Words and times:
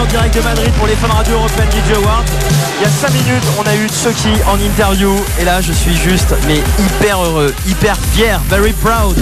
en 0.00 0.04
direct 0.06 0.34
de 0.34 0.40
Madrid 0.40 0.72
pour 0.78 0.86
les 0.86 0.94
Fun 0.94 1.08
Radio 1.08 1.34
European 1.34 1.64
DJ 1.70 1.96
Awards. 1.96 2.24
Il 2.78 2.84
y 2.84 2.86
a 2.86 2.88
5 2.88 3.10
minutes, 3.12 3.42
on 3.58 3.66
a 3.66 3.74
eu 3.74 3.86
Chucky 3.88 4.30
en 4.46 4.58
interview 4.58 5.14
et 5.38 5.44
là 5.44 5.60
je 5.60 5.72
suis 5.72 5.94
juste 5.94 6.34
mais 6.46 6.62
hyper 6.78 7.22
heureux, 7.22 7.54
hyper 7.66 7.96
fier, 8.12 8.40
very 8.48 8.72
proud 8.72 9.14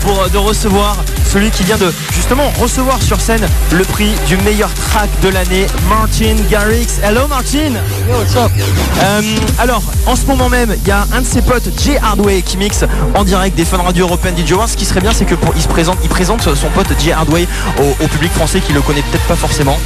pour 0.00 0.28
de 0.28 0.36
recevoir 0.36 0.96
celui 1.24 1.50
qui 1.50 1.64
vient 1.64 1.78
de 1.78 1.92
justement 2.12 2.50
recevoir 2.58 3.00
sur 3.02 3.20
scène 3.20 3.46
le 3.72 3.84
prix 3.84 4.10
du 4.26 4.36
meilleur 4.38 4.72
track 4.74 5.08
de 5.22 5.28
l'année, 5.28 5.66
Martin 5.88 6.36
Garrix. 6.50 6.98
Hello 7.02 7.26
Martin. 7.28 7.72
what's 8.08 8.36
up? 8.36 8.50
Euh, 9.02 9.22
alors, 9.58 9.82
en 10.06 10.16
ce 10.16 10.26
moment 10.26 10.48
même, 10.48 10.74
il 10.82 10.88
y 10.88 10.92
a 10.92 11.06
un 11.12 11.22
de 11.22 11.26
ses 11.26 11.42
potes, 11.42 11.68
Jay 11.82 11.98
Hardway, 11.98 12.42
qui 12.42 12.56
mixe 12.56 12.84
en 13.14 13.24
direct 13.24 13.56
des 13.56 13.64
Fun 13.64 13.78
Radio 13.78 14.06
European 14.06 14.30
DJ 14.36 14.52
Awards. 14.52 14.68
Ce 14.68 14.76
qui 14.76 14.84
serait 14.84 15.00
bien, 15.00 15.12
c'est 15.12 15.24
que 15.24 15.34
pour, 15.34 15.52
il 15.56 15.62
se 15.62 15.68
présente, 15.68 15.98
il 16.02 16.08
présente 16.08 16.42
son 16.42 16.68
pote 16.70 16.88
Jay 17.02 17.12
Hardway 17.12 17.46
au, 17.78 18.04
au 18.04 18.08
public 18.08 18.32
français 18.32 18.60
qui 18.60 18.72
le 18.72 18.80
connaît 18.80 19.02
peut-être 19.02 19.26
pas 19.26 19.36
forcément. 19.36 19.78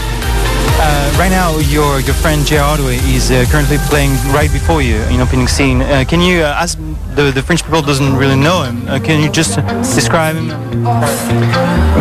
Uh, 0.82 1.14
right 1.18 1.28
now, 1.28 1.58
your 1.58 2.00
your 2.00 2.14
friend 2.14 2.46
Jay 2.46 2.56
Hardway 2.56 2.96
is 3.14 3.30
uh, 3.30 3.44
currently 3.50 3.76
playing 3.90 4.12
right 4.32 4.50
before 4.50 4.80
you 4.80 4.96
in 5.12 5.20
opening 5.20 5.46
scene. 5.46 5.82
Uh, 5.82 6.04
can 6.08 6.22
you, 6.22 6.40
uh, 6.40 6.64
as 6.64 6.76
the 7.16 7.30
the 7.34 7.42
French 7.42 7.62
people 7.62 7.82
doesn't 7.82 8.16
really 8.16 8.40
know 8.46 8.62
him, 8.62 8.88
uh, 8.88 8.98
can 8.98 9.20
you 9.22 9.30
just 9.30 9.56
describe 9.94 10.36
him? 10.36 10.48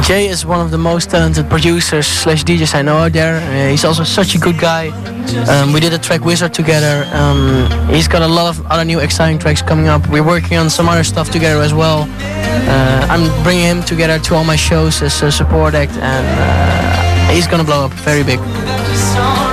Jay 0.01 0.27
is 0.27 0.45
one 0.45 0.61
of 0.61 0.71
the 0.71 0.77
most 0.77 1.09
talented 1.09 1.49
producers 1.49 2.07
slash 2.07 2.45
DJs 2.45 2.73
I 2.73 2.81
know 2.81 2.97
out 3.03 3.11
there. 3.11 3.35
Uh, 3.41 3.69
he's 3.69 3.83
also 3.83 4.05
such 4.05 4.33
a 4.35 4.39
good 4.39 4.57
guy. 4.57 4.91
Um, 5.51 5.73
we 5.73 5.79
did 5.81 5.91
a 5.93 5.99
track 5.99 6.21
Wizard 6.23 6.53
together. 6.53 7.03
Um, 7.13 7.67
he's 7.89 8.07
got 8.07 8.21
a 8.21 8.27
lot 8.27 8.47
of 8.47 8.65
other 8.71 8.85
new 8.85 8.99
exciting 8.99 9.39
tracks 9.39 9.61
coming 9.61 9.89
up. 9.89 10.07
We're 10.07 10.23
working 10.35 10.57
on 10.57 10.69
some 10.69 10.87
other 10.87 11.03
stuff 11.03 11.29
together 11.29 11.61
as 11.61 11.73
well. 11.73 12.07
I'm 13.11 13.25
bringing 13.43 13.65
him 13.65 13.83
together 13.83 14.19
to 14.19 14.35
all 14.35 14.45
my 14.45 14.55
shows 14.55 15.01
as 15.01 15.21
a 15.21 15.31
support 15.31 15.73
act, 15.73 15.97
and 15.97 16.98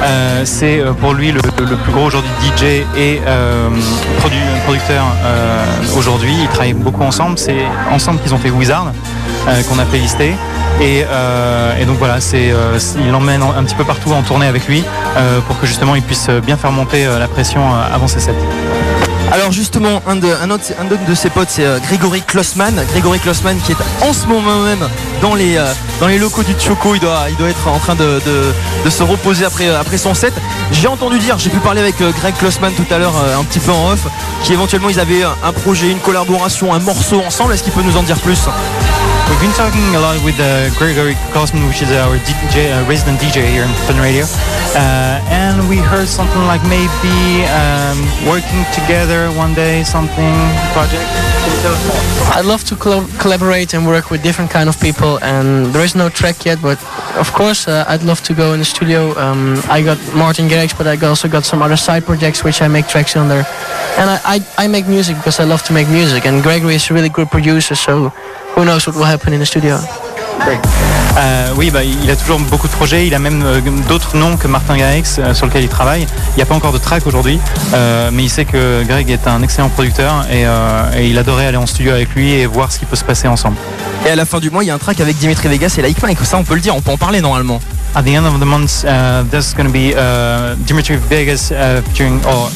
Euh, 0.03 0.43
c'est 0.45 0.81
euh, 0.81 0.93
pour 0.93 1.13
lui 1.15 1.33
le, 1.33 1.41
plus 1.41 1.93
gros 1.93 2.05
aujourd'hui 2.07 2.31
DJ 2.57 2.63
et 2.97 3.21
euh, 3.27 3.69
produ- 4.21 4.61
producteur 4.65 5.05
aujourd'hui. 5.97 6.35
Ils 6.43 6.49
travaillent 6.49 6.73
beaucoup 6.75 7.03
ensemble. 7.03 7.39
C'est 7.39 7.57
ensemble 7.91 8.21
qu'ils 8.21 8.35
ont 8.35 8.39
fait 8.39 8.51
Wizard, 8.51 8.93
qu'on 9.69 9.79
a 9.79 9.85
playlisté. 9.85 10.35
Et, 10.81 11.05
et 11.81 11.85
donc 11.87 11.99
voilà, 11.99 12.21
c'est, 12.21 12.53
il 12.99 13.11
l'emmène 13.11 13.43
un 13.43 13.65
petit 13.65 13.75
peu 13.75 13.85
partout 13.85 14.13
en 14.13 14.23
tournée 14.23 14.47
avec 14.47 14.69
lui 14.69 14.85
pour 15.47 15.59
que 15.59 15.67
justement 15.67 15.95
il 15.95 16.03
puisse 16.03 16.29
bien 16.45 16.57
faire 16.57 16.73
monter 16.73 17.07
la 17.07 17.29
pression 17.29 17.63
avant 17.93 18.09
ses 18.09 18.21
sets. 18.21 18.35
Alors 19.33 19.51
justement, 19.51 20.03
un 20.07 20.17
de, 20.17 20.29
un 20.29 20.85
de 20.85 21.15
ses 21.15 21.31
potes, 21.31 21.49
c'est 21.51 21.65
euh, 21.65 21.79
Grégory 21.81 22.23
Klossman. 22.23 22.75
Grégory 22.93 23.19
Klossman 23.19 23.59
qui 23.59 23.73
est 23.73 23.77
en 24.03 24.13
ce 24.13 24.27
moment 24.27 24.61
même 24.61 24.89
dans 25.21 25.35
les, 25.35 25.57
euh, 25.57 26.19
locaux 26.19 26.43
du 26.43 26.55
Choco. 26.59 26.95
Il 26.95 27.01
doit, 27.01 27.29
être 27.49 27.69
en 27.69 27.79
train 27.79 27.97
de, 27.97 28.21
se 28.89 29.03
reposer 29.03 29.45
après, 29.45 29.69
euh, 29.69 29.81
après 29.81 29.99
son 29.99 30.15
set. 30.15 30.33
J'ai 30.71 30.89
entendu 30.89 31.19
dire, 31.19 31.39
j'ai 31.39 31.51
pu 31.51 31.59
parler 31.59 31.81
avec 31.81 31.97
Greg 31.99 32.35
Klossman 32.37 32.73
tout 32.73 32.87
à 32.93 32.99
l'heure, 32.99 33.15
un 33.39 33.45
petit 33.45 33.61
peu 33.61 33.73
en 33.73 33.93
off, 33.93 34.07
qui 34.43 34.53
éventuellement 34.53 34.89
ils 34.89 35.01
avaient 35.01 35.23
un 35.23 35.53
projet, 35.53 35.91
une 35.91 36.01
collaboration, 36.01 36.73
un 36.73 36.81
morceau 36.81 37.21
ensemble. 37.21 37.55
Est-ce 37.55 37.63
qu'il 37.63 37.73
peut 37.73 37.83
nous 37.83 37.97
en 37.97 38.03
dire 38.03 38.19
plus? 38.19 38.41
We've 39.29 39.41
been 39.41 39.53
talking 39.59 39.85
a 39.95 40.01
lot 40.01 40.23
with 40.25 40.39
uh, 40.41 40.71
Gregory 40.79 41.15
Kosman, 41.35 41.67
which 41.69 41.83
is 41.83 41.91
our 41.93 42.17
DJ, 42.19 42.73
uh, 42.73 42.89
resident 42.89 43.19
DJ 43.21 43.51
here 43.51 43.65
in 43.65 43.73
Fun 43.87 43.99
Radio, 44.01 44.25
uh, 44.75 45.21
and 45.29 45.69
we 45.69 45.77
heard 45.77 46.09
something 46.09 46.43
like 46.47 46.63
maybe 46.63 47.45
um, 47.53 47.99
working 48.25 48.65
together 48.73 49.29
one 49.37 49.53
day, 49.53 49.83
something 49.85 50.35
project. 50.73 51.05
I'd 52.35 52.45
love 52.47 52.65
to 52.65 52.77
col- 52.77 53.07
collaborate 53.19 53.75
and 53.75 53.87
work 53.87 54.11
with 54.11 54.23
different 54.23 54.51
kind 54.51 54.69
of 54.69 54.81
people. 54.81 55.19
And 55.23 55.67
there 55.75 55.85
is 55.85 55.95
no 55.95 56.09
track 56.09 56.45
yet, 56.47 56.63
but 56.63 56.79
of 57.17 57.33
course 57.33 57.69
uh, 57.69 57.85
I'd 57.89 58.03
love 58.05 58.23
to 58.23 58.35
go 58.35 58.53
in 58.55 58.61
the 58.61 58.65
studio. 58.65 59.13
Um, 59.19 59.61
I 59.69 59.83
got 59.83 59.99
Martin 60.15 60.49
Garrix, 60.49 60.77
but 60.77 60.87
I 60.87 60.97
also 61.07 61.29
got 61.29 61.45
some 61.45 61.63
other 61.63 61.77
side 61.77 62.05
projects 62.05 62.43
which 62.45 62.63
I 62.63 62.69
make 62.69 62.87
tracks 62.89 63.17
on 63.17 63.29
there, 63.29 63.45
And 63.99 64.09
I, 64.11 64.19
I, 64.25 64.65
I 64.65 64.69
make 64.69 64.87
music 64.87 65.17
because 65.17 65.41
I 65.41 65.45
love 65.45 65.63
to 65.65 65.73
make 65.73 65.89
music. 65.89 66.25
And 66.27 66.43
Gregory 66.43 66.77
is 66.77 66.91
a 66.91 66.95
really 66.95 67.11
good 67.11 67.31
producer, 67.31 67.75
so 67.75 68.13
who 68.57 68.65
knows 68.65 68.87
what 68.87 68.97
will 68.97 69.05
happen 69.05 69.33
in 69.33 69.39
the 69.39 69.47
studio? 69.47 69.77
Euh, 71.19 71.49
oui, 71.57 71.71
bah, 71.71 71.83
il 71.83 72.11
a 72.11 72.15
toujours 72.15 72.39
beaucoup 72.39 72.69
de 72.69 72.73
projets. 72.73 73.07
Il 73.07 73.15
a 73.15 73.19
même 73.19 73.43
euh, 73.45 73.61
d'autres 73.89 74.17
noms 74.17 74.37
que 74.37 74.47
Martin 74.47 74.77
Garrix 74.77 75.19
euh, 75.19 75.35
sur 75.35 75.47
lesquels 75.47 75.65
il 75.65 75.69
travaille. 75.69 76.07
Il 76.33 76.37
n'y 76.37 76.43
a 76.43 76.47
pas 76.47 76.55
encore 76.55 76.73
de 76.73 76.79
track 76.79 77.07
aujourd'hui, 77.07 77.41
euh, 77.75 78.11
mais 78.13 78.25
il 78.25 78.29
sait 78.29 78.45
que 78.45 78.85
Greg 78.85 79.11
est 79.11 79.27
un 79.27 79.43
excellent 79.43 79.71
producteur 79.71 80.27
et, 80.31 80.47
euh, 80.47 80.83
et 80.97 81.09
il 81.09 81.19
adorait 81.19 81.47
aller 81.47 81.57
en 81.57 81.67
studio 81.67 81.93
avec 81.93 82.15
lui 82.15 82.33
et 82.33 82.47
voir 82.47 82.71
ce 82.71 82.79
qui 82.79 82.85
peut 82.85 82.97
se 82.97 83.05
passer 83.05 83.29
ensemble. 83.29 83.57
Et 84.07 84.11
à 84.11 84.17
la 84.17 84.27
fin 84.27 84.39
du 84.39 84.51
mois, 84.51 84.63
il 84.63 84.67
y 84.67 84.71
a 84.71 84.75
un 84.75 84.79
track 84.79 85.01
avec 85.01 85.17
Dimitri 85.17 85.49
Vegas 85.49 85.75
et 85.79 85.83
Like 85.83 86.01
Mike. 86.03 86.19
Ça, 86.23 86.37
on 86.37 86.45
peut 86.45 86.55
le 86.55 86.61
dire, 86.61 86.77
on 86.77 86.83
peut 86.83 86.93
en 86.93 86.99
parler 86.99 87.21
normalement. 87.21 87.61
At 87.95 88.03
the 88.03 88.09
end 88.09 88.27
of 88.27 88.39
the 88.39 88.45
month, 88.45 88.85
uh, 88.85 89.25
there's 89.31 89.55
going 89.55 89.67
to 89.67 89.73
be 89.73 89.95
uh, 89.97 90.55
Dimitri 90.67 90.97
Vegas 91.09 91.51
uh, 91.51 91.81
featuring 91.89 92.21
or 92.27 92.51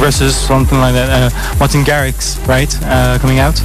versus 0.00 0.32
something 0.32 0.80
like 0.80 0.94
that. 0.94 1.08
Uh, 1.10 1.30
Martin 1.58 1.82
Garrix, 1.82 2.38
right, 2.46 2.72
uh, 2.84 3.18
coming 3.18 3.40
out. 3.40 3.60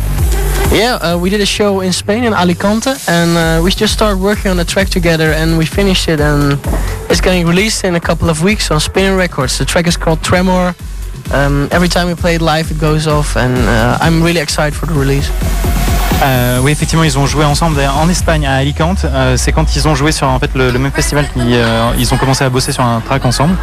Yeah, 0.72 0.96
uh, 0.96 1.18
we 1.18 1.30
did 1.30 1.42
a 1.42 1.46
show 1.46 1.82
in 1.82 1.92
Spain 1.92 2.24
in 2.24 2.34
Alicante, 2.34 2.94
and 3.08 3.38
uh, 3.38 3.62
we 3.62 3.72
just 3.72 3.94
started 3.94 4.22
working 4.22 4.50
on 4.52 4.56
the 4.58 4.64
track 4.64 4.88
together, 4.88 5.34
and 5.34 5.58
we 5.58 5.66
finished 5.66 6.08
it, 6.08 6.22
and 6.22 6.58
it's 7.10 7.20
getting 7.20 7.46
released 7.46 7.84
in 7.84 7.96
a 7.96 8.00
couple 8.00 8.30
of 8.30 8.42
weeks 8.42 8.72
on 8.72 8.80
Spinning 8.80 9.18
Records. 9.18 9.58
The 9.58 9.66
track 9.66 9.86
is 9.86 9.98
called 9.98 10.24
Tremor. 10.24 10.74
Um, 11.34 11.68
every 11.72 11.88
time 11.88 12.08
we 12.08 12.16
play 12.16 12.36
it 12.36 12.42
live, 12.42 12.72
it 12.72 12.78
goes 12.78 13.08
off, 13.08 13.38
and 13.38 13.56
uh, 13.58 13.98
I'm 14.02 14.22
really 14.22 14.40
excited 14.40 14.74
for 14.74 14.86
the 14.88 14.98
release. 14.98 15.32
Euh, 16.24 16.60
oui, 16.62 16.72
effectivement, 16.72 17.04
ils 17.04 17.18
ont 17.18 17.26
joué 17.26 17.46
ensemble 17.46 17.78
d'ailleurs, 17.78 17.98
en 17.98 18.08
Espagne 18.08 18.46
à 18.46 18.56
Alicante. 18.56 19.06
Euh, 19.06 19.38
c'est 19.38 19.52
quand 19.52 19.76
ils 19.76 19.88
ont 19.88 19.96
joué 19.96 20.12
sur 20.12 20.28
en 20.28 20.38
fait 20.38 20.52
le, 20.54 20.70
le 20.70 20.78
même 20.78 20.92
festival 20.92 21.26
qu'ils 21.34 21.42
euh, 21.56 21.90
ils 21.98 22.14
ont 22.14 22.18
commencé 22.18 22.44
à 22.44 22.50
bosser 22.50 22.72
sur 22.72 22.84
un 22.84 23.00
track 23.00 23.26
ensemble. 23.26 23.56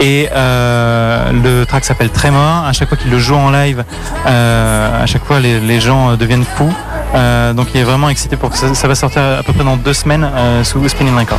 Et 0.00 0.28
euh, 0.34 1.32
le 1.32 1.64
track 1.64 1.84
s'appelle 1.84 2.10
Tremor. 2.10 2.66
À 2.66 2.72
chaque 2.72 2.88
fois 2.88 2.98
qu'ils 2.98 3.10
le 3.10 3.18
jouent 3.18 3.36
en 3.36 3.50
live, 3.50 3.84
euh, 4.26 5.02
à 5.02 5.06
chaque 5.06 5.24
fois 5.24 5.40
les, 5.40 5.60
les 5.60 5.80
gens 5.80 6.14
deviennent 6.16 6.44
fous. 6.44 6.72
Euh, 7.14 7.52
donc 7.54 7.68
il 7.72 7.80
est 7.80 7.84
vraiment 7.84 8.10
excité 8.10 8.36
pour 8.36 8.50
que 8.50 8.58
ça, 8.58 8.74
ça 8.74 8.86
va 8.88 8.94
sortir 8.96 9.22
à 9.22 9.42
peu 9.42 9.52
près 9.54 9.64
dans 9.64 9.76
deux 9.76 9.94
semaines 9.94 10.28
euh, 10.34 10.62
sous 10.64 10.86
Spinning 10.86 11.16
Records. 11.16 11.38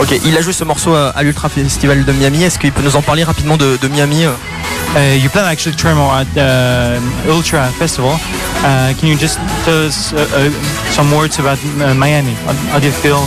Ok, 0.00 0.14
il 0.24 0.36
a 0.36 0.42
joué 0.42 0.52
ce 0.52 0.62
morceau 0.62 0.94
à, 0.94 1.08
à 1.16 1.22
l'Ultra 1.24 1.48
Festival 1.48 2.04
de 2.04 2.12
Miami. 2.12 2.44
Est-ce 2.44 2.58
qu'il 2.60 2.70
peut 2.70 2.82
nous 2.82 2.94
en 2.94 3.02
parler 3.02 3.24
rapidement 3.24 3.56
de, 3.56 3.76
de 3.80 3.88
Miami 3.88 4.26
euh? 4.26 4.30
Uh, 4.96 5.12
you 5.12 5.28
plan 5.28 5.44
actually 5.44 5.76
Tremor 5.76 6.08
at 6.08 6.26
uh, 6.38 7.30
Ultra 7.30 7.70
Festival. 7.72 8.16
Uh, 8.64 8.94
can 8.96 9.08
you 9.08 9.16
just 9.18 9.36
tell 9.66 9.84
us 9.84 10.14
uh, 10.14 10.26
uh, 10.32 10.50
some 10.90 11.12
words 11.12 11.38
about 11.38 11.58
Miami? 11.94 12.32
How, 12.48 12.54
how 12.72 12.78
do 12.78 12.86
you 12.86 12.92
feel? 12.92 13.20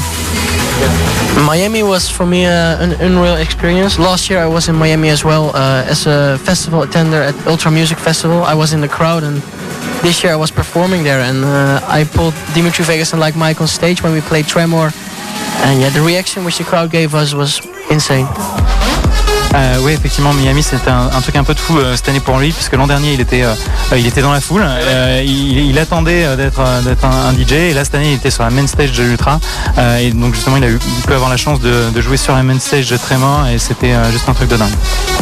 Miami 1.46 1.84
was 1.84 2.10
for 2.10 2.26
me 2.26 2.46
an 2.46 2.94
unreal 2.94 3.36
experience. 3.36 4.00
Last 4.00 4.32
year 4.32 4.40
I 4.40 4.48
was 4.48 4.68
in 4.68 4.76
Miami 4.76 5.10
as 5.10 5.24
well 5.24 5.56
as 5.56 6.08
a 6.08 6.40
festival 6.40 6.82
attender 6.82 7.22
at 7.22 7.36
Ultra 7.46 7.70
Music 7.70 8.00
Festival. 8.00 8.42
I 8.42 8.56
was 8.56 8.74
in 8.74 8.82
the 8.82 8.90
crowd 8.90 9.22
and 9.24 9.38
this 10.02 10.24
year 10.24 10.34
I 10.34 10.38
was 10.38 10.50
performing 10.50 11.04
there 11.04 11.20
and 11.20 11.46
uh, 11.46 11.82
I 11.88 12.04
pulled 12.04 12.34
Dimitri 12.56 12.84
Vegas 12.84 13.14
and 13.14 13.20
like 13.22 13.36
Mike 13.36 13.62
on 13.62 13.68
stage 13.68 14.02
when 14.02 14.12
we 14.12 14.22
played 14.22 14.48
Tremor. 14.48 14.90
And 15.62 15.80
yeah, 15.82 15.90
the 15.90 16.02
reaction 16.02 16.46
which 16.46 16.58
the 16.58 16.64
crowd 16.64 16.90
gave 16.90 17.14
us 17.14 17.36
was 17.36 17.62
insane. 17.92 18.26
Euh, 19.56 19.78
oui, 19.82 19.94
effectivement, 19.94 20.32
Miami, 20.34 20.62
c'est 20.62 20.88
un, 20.88 21.10
un 21.12 21.22
truc 21.22 21.36
un 21.36 21.44
peu 21.44 21.54
de 21.54 21.60
fou 21.60 21.78
euh, 21.78 21.96
cette 21.96 22.10
année 22.10 22.20
pour 22.20 22.38
lui, 22.38 22.52
puisque 22.52 22.74
l'an 22.74 22.86
dernier, 22.88 23.14
il 23.14 23.22
était, 23.22 23.44
euh, 23.44 23.56
il 23.98 24.06
était 24.06 24.22
dans 24.22 24.32
la 24.32 24.42
foule, 24.42 24.64
euh, 24.64 25.24
il, 25.26 25.58
il 25.70 25.80
attendait 25.80 26.36
d'être 26.38 26.60
un, 26.60 27.30
un 27.30 27.34
DJ, 27.34 27.54
et 27.54 27.74
là, 27.74 27.84
cette 27.84 27.96
année, 27.96 28.12
il 28.12 28.16
était 28.16 28.30
sur 28.30 28.44
la 28.44 28.52
main 28.52 28.68
stage 28.68 28.92
de 28.92 29.04
l'Ultra, 29.04 29.40
et 30.00 30.12
donc 30.12 30.36
justement, 30.36 30.58
il 30.58 30.64
a 30.64 30.70
eu, 30.70 30.80
il 30.98 31.04
peut 31.04 31.16
avoir 31.16 31.30
la 31.30 31.38
chance 31.38 31.60
de, 31.60 31.90
de 31.90 32.02
jouer 32.02 32.18
sur 32.18 32.36
la 32.36 32.44
main 32.44 32.60
stage 32.60 32.90
de 32.90 32.98
Trémor, 32.98 33.48
et 33.48 33.58
c'était 33.58 33.94
juste 34.12 34.30
un 34.30 34.34
truc 34.34 34.50
de 34.50 34.58
dingue. 34.58 34.70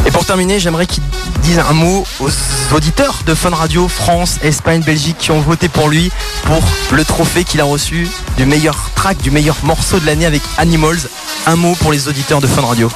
Et 0.06 0.12
pour 0.12 0.26
terminer, 0.26 0.60
j'aimerais 0.60 0.86
qu'il 0.86 1.04
dise 1.42 1.60
un 1.60 1.74
mot 1.74 2.06
aux 2.20 2.30
auditeurs 2.76 3.22
de 3.26 3.34
Fun 3.34 3.50
Radio 3.50 3.88
France, 3.88 4.40
Espagne, 4.44 4.82
Belgique 4.82 5.18
qui 5.18 5.32
ont 5.32 5.42
voté 5.42 5.70
pour 5.70 5.90
lui 5.90 6.12
pour 6.44 6.62
le 6.92 7.04
trophée 7.04 7.44
qu'il 7.44 7.62
a 7.62 7.66
reçu 7.66 8.08
du 8.38 8.46
meilleur 8.46 8.92
track, 8.96 9.18
du 9.22 9.32
meilleur 9.32 9.56
morceau 9.64 10.00
de 10.00 10.06
l'année 10.06 10.26
avec 10.26 10.42
Animals. 10.58 11.00
Un 11.46 11.56
mot 11.56 11.76
pour 11.80 11.92
les 11.92 12.08
auditeurs 12.08 12.42
de 12.42 12.48
Fun 12.48 12.62
Radio. 12.66 12.90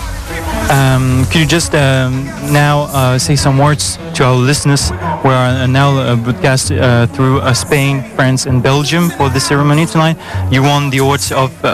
Um, 0.70 1.26
could 1.26 1.42
you 1.42 1.46
just 1.46 1.74
um, 1.76 2.26
now 2.52 2.84
uh, 2.94 3.18
say 3.18 3.36
some 3.36 3.58
words 3.58 3.98
to 4.16 4.24
our 4.24 4.36
listeners? 4.36 4.92
We 5.24 5.30
are 5.30 5.68
now 5.68 5.98
uh, 5.98 6.16
broadcast 6.16 6.72
uh, 6.72 7.08
through 7.08 7.40
uh, 7.40 7.54
Spain, 7.54 8.04
France, 8.16 8.46
and 8.46 8.64
Belgium 8.64 9.10
for 9.10 9.30
the 9.30 9.40
ceremony 9.40 9.86
tonight. 9.86 10.18
You 10.52 10.64
won 10.64 10.90
the 10.90 11.00
awards 11.00 11.32
of 11.32 11.52
uh, 11.66 11.70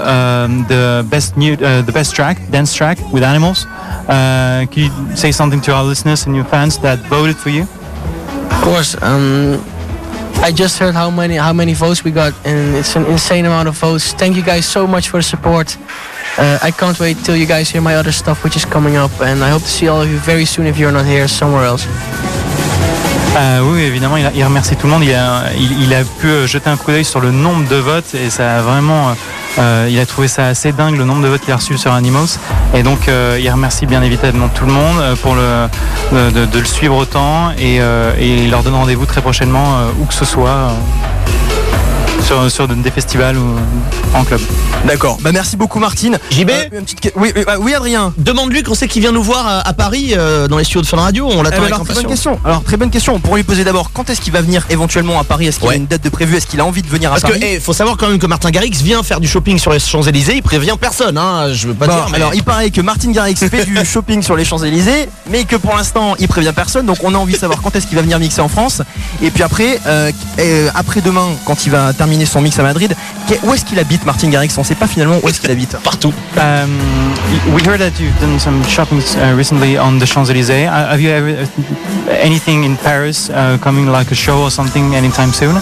um, 0.48 0.66
the 0.68 1.06
best 1.10 1.38
new, 1.38 1.54
uh, 1.54 1.82
the 1.84 1.92
best 1.92 2.16
track, 2.16 2.38
dance 2.50 2.74
track 2.74 2.98
with 3.14 3.24
animals. 3.24 3.66
Could 4.70 4.78
you 4.78 5.16
say 5.16 5.32
something 5.32 5.62
to 5.62 5.74
our 5.74 5.84
listeners 5.84 6.26
and 6.26 6.36
your 6.36 6.46
fans 6.46 6.80
that 6.80 7.00
voted 7.10 7.38
for 7.38 7.50
you? 7.50 7.64
Of 7.64 8.62
course, 8.64 9.02
um, 9.04 9.64
I 10.44 10.52
just 10.52 10.78
heard 10.80 10.94
how 10.96 11.10
many 11.10 11.36
how 11.36 11.52
many 11.54 11.74
votes 11.74 12.04
we 12.04 12.12
got, 12.12 12.34
and 12.46 12.76
it's 12.76 12.96
an 12.96 13.06
insane 13.06 13.46
amount 13.46 13.68
of 13.68 13.76
votes. 13.78 14.14
Thank 14.14 14.36
you 14.36 14.44
guys 14.44 14.66
so 14.66 14.88
much 14.88 15.10
for 15.10 15.18
the 15.20 15.24
support. 15.24 15.76
Uh, 16.38 16.60
I 16.62 16.72
can't 16.72 16.98
wait 17.00 17.18
till 17.24 17.36
you 17.36 17.46
guys 17.48 17.70
hear 17.70 17.82
my 17.82 17.96
other 17.96 18.12
stuff, 18.14 18.44
which 18.44 18.56
is 18.56 18.64
coming 18.66 18.96
up, 18.96 19.12
and 19.22 19.44
I 19.44 19.50
hope 19.50 19.64
to 19.64 19.68
see 19.70 19.88
all 19.90 20.02
of 20.02 20.10
you 20.10 20.20
very 20.20 20.46
soon 20.46 20.68
if 20.68 20.78
you're 20.78 20.92
not 20.94 21.06
here 21.06 21.28
somewhere 21.28 21.66
else. 21.66 21.86
Euh, 23.36 23.62
oui, 23.72 23.82
évidemment, 23.82 24.18
il, 24.18 24.26
a- 24.26 24.32
il 24.34 24.44
remercie 24.44 24.76
tout 24.76 24.88
le 24.88 24.94
monde. 24.94 25.04
Il 25.04 25.14
a, 25.14 25.52
il, 25.56 25.94
a 25.94 26.04
pu 26.04 26.28
euh, 26.28 26.48
jeter 26.48 26.70
un 26.70 26.78
coup 26.78 26.92
d'œil 26.92 27.06
sur 27.06 27.20
le 27.20 27.32
nombre 27.32 27.68
de 27.68 27.76
votes 27.76 28.14
et 28.16 28.30
ça 28.30 28.58
a 28.58 28.62
vraiment 28.62 29.16
euh, 29.58 29.88
il 29.90 30.00
a 30.00 30.06
trouvé 30.06 30.28
ça 30.28 30.48
assez 30.48 30.72
dingue 30.72 30.98
le 30.98 31.06
nombre 31.06 31.24
de 31.24 31.28
votes 31.28 31.42
qu'il 31.42 31.54
a 31.54 31.58
reçu 31.58 31.78
sur 31.78 31.92
Animals. 31.92 32.40
Et 32.74 32.84
donc 32.84 33.08
euh, 33.08 33.40
il 33.42 33.50
remercie 33.50 33.86
bien 33.86 34.02
évidemment 34.02 34.50
tout 34.50 34.66
le 34.66 34.74
monde 34.74 35.00
euh, 35.00 35.16
pour 35.16 35.36
de, 35.36 36.60
le 36.60 36.66
suivre 36.66 36.96
autant 36.96 37.52
et, 37.58 37.80
il 38.20 38.52
leur 38.52 38.64
donne 38.64 38.76
rendez-vous 38.76 39.06
très 39.06 39.22
prochainement 39.22 39.80
où 40.00 40.06
que 40.06 40.14
ce 40.14 40.26
soit. 40.26 40.72
Sur, 42.24 42.52
sur 42.52 42.68
des 42.68 42.92
festivals 42.92 43.38
ou 43.38 43.56
en 44.14 44.24
club. 44.24 44.42
D'accord. 44.86 45.18
Bah 45.22 45.32
merci 45.32 45.56
beaucoup 45.58 45.80
Martine. 45.80 46.20
JB 46.32 46.50
Euh, 46.50 46.64
une 46.80 46.84
petite 46.84 47.12
oui, 47.16 47.32
oui, 47.36 47.44
ah, 47.48 47.56
oui, 47.60 47.74
Adrien. 47.74 48.14
Demande-lui 48.18 48.64
quand 48.64 48.74
c'est 48.76 48.88
qu'il 48.88 49.02
vient 49.02 49.12
nous 49.12 49.24
voir 49.24 49.46
à, 49.48 49.60
à 49.68 49.74
Paris 49.74 50.14
euh, 50.16 50.48
dans 50.48 50.58
les 50.58 50.64
studios 50.64 50.82
de 50.82 50.86
Fun 50.88 50.98
Radio. 50.98 51.28
On 51.28 51.42
Eh 51.42 51.44
l'attend 51.44 51.50
ben 51.58 51.64
avec 51.64 51.74
alors, 51.74 51.86
très 51.86 51.94
bonne 51.96 52.06
question. 52.08 52.40
Alors 52.46 52.64
très 52.64 52.78
bonne 52.78 52.90
question. 52.90 53.20
Pour 53.20 53.36
lui 53.36 53.44
poser 53.44 53.64
d'abord, 53.64 53.92
quand 53.94 54.10
est-ce 54.10 54.22
qu'il 54.22 54.34
va 54.34 54.42
venir 54.42 54.66
éventuellement 54.70 55.20
à 55.20 55.24
Paris? 55.24 55.48
Est-ce 55.48 55.60
qu'il 55.60 55.68
Ouais. 55.68 55.74
a 55.76 55.78
une 55.78 55.88
date 55.88 56.04
de 56.04 56.10
prévu 56.10 56.36
Est-ce 56.38 56.48
qu'il 56.48 56.60
a 56.60 56.66
envie 56.66 56.82
de 56.82 56.88
venir 56.88 57.10
à 57.12 57.16
Parce 57.20 57.24
que, 57.24 57.38
Paris? 57.40 57.54
eh, 57.56 57.60
faut 57.60 57.74
savoir 57.74 57.98
quand 57.98 58.08
même 58.10 58.20
que 58.20 58.28
Martin 58.28 58.52
Garrix 58.52 58.72
vient 58.84 59.04
faire 59.04 59.20
du 59.20 59.28
shopping 59.28 59.58
sur 59.58 59.72
les 59.72 59.80
Champs-Élysées, 59.80 60.36
il 60.38 60.44
prévient 60.44 60.76
personne, 60.80 61.18
hein, 61.18 61.54
je 61.54 61.68
veux 61.68 61.74
pas 61.74 61.88
Bon, 61.88 61.94
dire, 61.96 62.08
mais... 62.12 62.18
Alors 62.18 62.34
il 62.34 62.44
paraît 62.44 62.70
que 62.70 62.82
Martin 62.82 63.12
Garrix 63.12 63.36
fait 63.36 63.66
du 63.66 63.78
shopping 63.86 64.22
sur 64.22 64.36
les 64.36 64.46
Champs-Élysées, 64.46 65.10
mais 65.30 65.44
que 65.46 65.56
pour 65.56 65.76
l'instant 65.76 66.16
il 66.20 66.28
prévient 66.28 66.54
personne, 66.56 66.86
donc 66.86 66.98
on 67.04 67.14
a 67.14 67.18
envie 67.18 67.34
de 67.34 67.40
savoir 67.40 67.62
quand 67.62 67.76
est-ce 67.76 67.88
qu'il 67.88 67.96
va 67.96 68.02
venir 68.02 68.20
mixer 68.20 68.42
en 68.42 68.48
France. 68.48 68.82
Et 69.22 69.32
puis 69.32 69.44
après, 69.44 69.80
euh, 69.88 70.12
après 70.76 71.02
demain, 71.02 71.28
quand 71.46 71.66
il 71.66 71.72
va 71.72 71.94
terminer 71.94 72.07
son 72.26 72.42
mix 72.42 72.58
à 72.60 72.64
Madrid, 72.64 72.96
que- 73.28 73.46
où 73.46 73.54
est-ce 73.54 73.66
qu'il 73.66 73.80
habite 73.80 74.06
Martin 74.06 74.30
Garrix 74.30 74.50
On 74.58 74.64
sait 74.64 74.76
pas 74.76 74.88
finalement 74.88 75.18
où 75.24 75.30
est-ce 75.30 75.40
qu'il 75.42 75.52
habite. 75.52 75.76
partout. 75.84 76.14
Um, 76.38 76.80
we 77.54 77.62
heard 77.66 77.80
that 77.80 78.00
you've 78.00 78.18
done 78.20 78.40
some 78.40 78.64
shopping 78.68 79.00
uh, 79.18 79.36
recently 79.36 79.78
on 79.78 80.00
the 80.00 80.06
Champs 80.06 80.30
Elysees. 80.30 80.68
Uh, 80.68 80.90
have 80.92 81.02
you 81.02 81.10
ever 81.10 81.30
uh, 81.30 82.12
anything 82.12 82.64
in 82.64 82.76
Paris 82.78 83.30
uh, 83.30 83.58
coming, 83.62 83.88
like 83.88 84.12
a 84.12 84.16
show 84.16 84.42
or 84.44 84.52
something, 84.52 84.96
anytime 84.96 85.32
soon? 85.32 85.56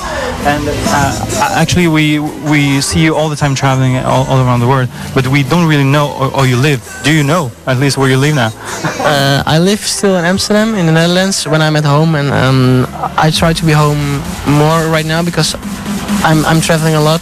And 0.46 0.64
uh, 0.68 1.56
actually, 1.56 1.88
we 1.88 2.20
we 2.20 2.82
see 2.82 3.00
you 3.02 3.16
all 3.16 3.30
the 3.30 3.36
time 3.36 3.56
traveling 3.56 3.98
all, 3.98 4.26
all 4.28 4.40
around 4.40 4.60
the 4.60 4.68
world, 4.68 4.90
but 5.14 5.28
we 5.28 5.44
don't 5.44 5.68
really 5.68 5.84
know 5.84 6.08
or, 6.20 6.32
or 6.36 6.46
you 6.48 6.58
live. 6.58 6.82
Do 7.04 7.12
you 7.12 7.24
know 7.24 7.52
at 7.66 7.78
least 7.78 7.98
where 7.98 8.10
you 8.10 8.18
live 8.18 8.36
now? 8.36 8.52
Uh, 9.06 9.44
I 9.46 9.60
live 9.60 9.82
still 9.82 10.18
in 10.18 10.26
Amsterdam, 10.26 10.74
in 10.74 10.88
the 10.88 10.92
Netherlands, 10.92 11.48
when 11.48 11.62
I'm 11.62 11.76
at 11.76 11.86
home, 11.86 12.16
and 12.16 12.32
um, 12.34 12.88
I 13.18 13.30
try 13.30 13.54
to 13.54 13.64
be 13.64 13.72
home 13.72 14.20
more 14.48 14.88
right 14.90 15.06
now 15.06 15.22
because 15.22 15.56
I'm 16.24 16.46
I'm 16.46 16.62
traveling 16.62 16.96
a 16.96 17.02
lot. 17.02 17.22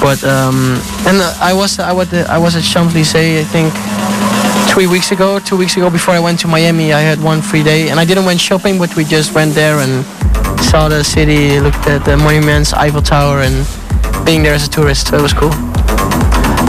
But 0.00 0.22
um, 0.24 0.80
and 1.06 1.22
I 1.40 1.52
was 1.52 1.78
I 1.78 1.92
was 1.92 2.12
I 2.12 2.38
was 2.38 2.56
at 2.56 2.62
Champs 2.62 2.94
Elysees 2.94 3.40
I 3.40 3.44
think 3.44 3.72
three 4.72 4.86
weeks 4.86 5.10
ago, 5.10 5.38
two 5.38 5.56
weeks 5.56 5.76
ago 5.76 5.90
before 5.90 6.14
I 6.14 6.20
went 6.20 6.38
to 6.40 6.48
Miami. 6.48 6.92
I 6.92 7.00
had 7.00 7.20
one 7.20 7.42
free 7.42 7.62
day, 7.62 7.90
and 7.90 7.98
I 7.98 8.04
didn't 8.04 8.24
went 8.24 8.40
shopping, 8.40 8.78
but 8.78 8.94
we 8.96 9.04
just 9.04 9.34
went 9.34 9.54
there 9.54 9.78
and 9.78 10.04
saw 10.60 10.88
the 10.88 11.02
city, 11.02 11.58
looked 11.60 11.86
at 11.86 12.04
the 12.04 12.16
monuments, 12.16 12.72
Eiffel 12.72 13.02
Tower, 13.02 13.40
and 13.42 13.66
being 14.24 14.42
there 14.42 14.54
as 14.54 14.66
a 14.66 14.70
tourist, 14.70 15.08
so 15.08 15.16
it 15.16 15.22
was 15.22 15.32
cool. 15.32 15.67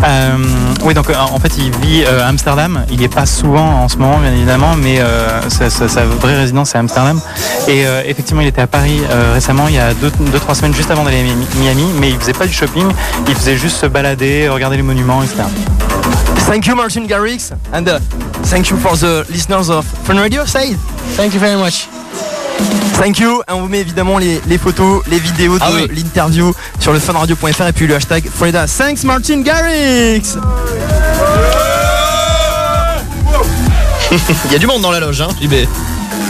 Euh, 0.06 0.38
oui, 0.84 0.94
donc 0.94 1.10
euh, 1.10 1.13
en 1.18 1.40
fait, 1.40 1.51
il 1.57 1.72
vit 1.80 2.04
euh, 2.06 2.24
à 2.24 2.28
Amsterdam. 2.28 2.86
Il 2.90 2.98
n'y 3.00 3.04
est 3.06 3.13
pas 3.13 3.25
souvent 3.25 3.84
en 3.84 3.90
ce 3.90 3.98
moment, 3.98 4.18
bien 4.19 4.31
évidemment, 4.31 4.75
mais 4.78 5.00
euh, 5.00 5.42
sa, 5.50 5.69
sa- 5.69 5.90
sa 5.90 6.06
vraie 6.06 6.38
résidence 6.38 6.69
c'est 6.69 6.78
Amsterdam. 6.78 7.19
Et 7.68 7.86
euh, 7.86 8.01
effectivement, 8.06 8.42
il 8.42 8.48
était 8.48 8.62
à 8.62 8.68
Paris 8.68 9.01
euh, 9.10 9.34
récemment, 9.34 9.68
il 9.68 9.75
y 9.75 9.80
a 9.80 9.92
2-3 9.94 10.40
trois 10.40 10.56
semaines, 10.56 10.74
juste 10.74 10.90
avant 10.92 11.04
d'aller 11.04 11.19
à 11.19 11.24
Mi- 11.24 11.48
Miami, 11.60 11.86
mais 12.00 12.10
il 12.12 12.18
faisait 12.19 12.34
pas 12.34 12.46
du 12.48 12.54
shopping, 12.54 12.88
il 13.28 13.36
faisait 13.36 13.57
juste 13.57 13.75
se 13.78 13.86
balader, 13.88 14.48
regarder 14.48 14.78
les 14.78 14.84
monuments, 14.84 15.22
etc. 15.22 15.44
Thank 16.48 16.66
you 16.66 16.75
Martin 16.75 17.06
Garrix 17.06 17.52
and 17.74 17.84
uh, 17.88 18.00
thank 18.45 18.69
you 18.69 18.78
for 18.78 18.98
the 18.98 19.24
listeners 19.30 19.69
of 19.69 19.86
Fun 20.06 20.16
Radio. 20.18 20.45
Say 20.45 20.72
it. 20.72 20.78
Thank 21.18 21.34
you 21.34 21.40
very 21.40 21.57
much. 21.57 21.88
Thank 23.02 23.20
you. 23.20 23.42
Et 23.48 23.52
on 23.54 23.62
vous 23.62 23.68
met 23.70 23.80
évidemment 23.80 24.18
les, 24.18 24.42
les 24.48 24.58
photos, 24.58 25.02
les 25.10 25.20
vidéos 25.20 25.58
de 25.58 25.64
Ah 25.64 25.70
oui. 25.74 25.88
l'interview 25.96 26.54
sur 26.80 26.92
le 26.92 27.00
funradio.fr 27.00 27.68
et 27.68 27.72
puis 27.74 27.88
le 27.88 27.96
hashtag 27.96 28.30
Freda. 28.30 28.66
Thanks 28.68 29.04
Martin 29.04 29.42
Garrix. 29.42 30.36
Il 34.46 34.52
y 34.52 34.56
a 34.56 34.58
du 34.58 34.68
monde 34.68 34.82
dans 34.82 34.92
la 34.92 35.00
loge, 35.00 35.22
hein, 35.22 35.28
JB. 35.42 35.54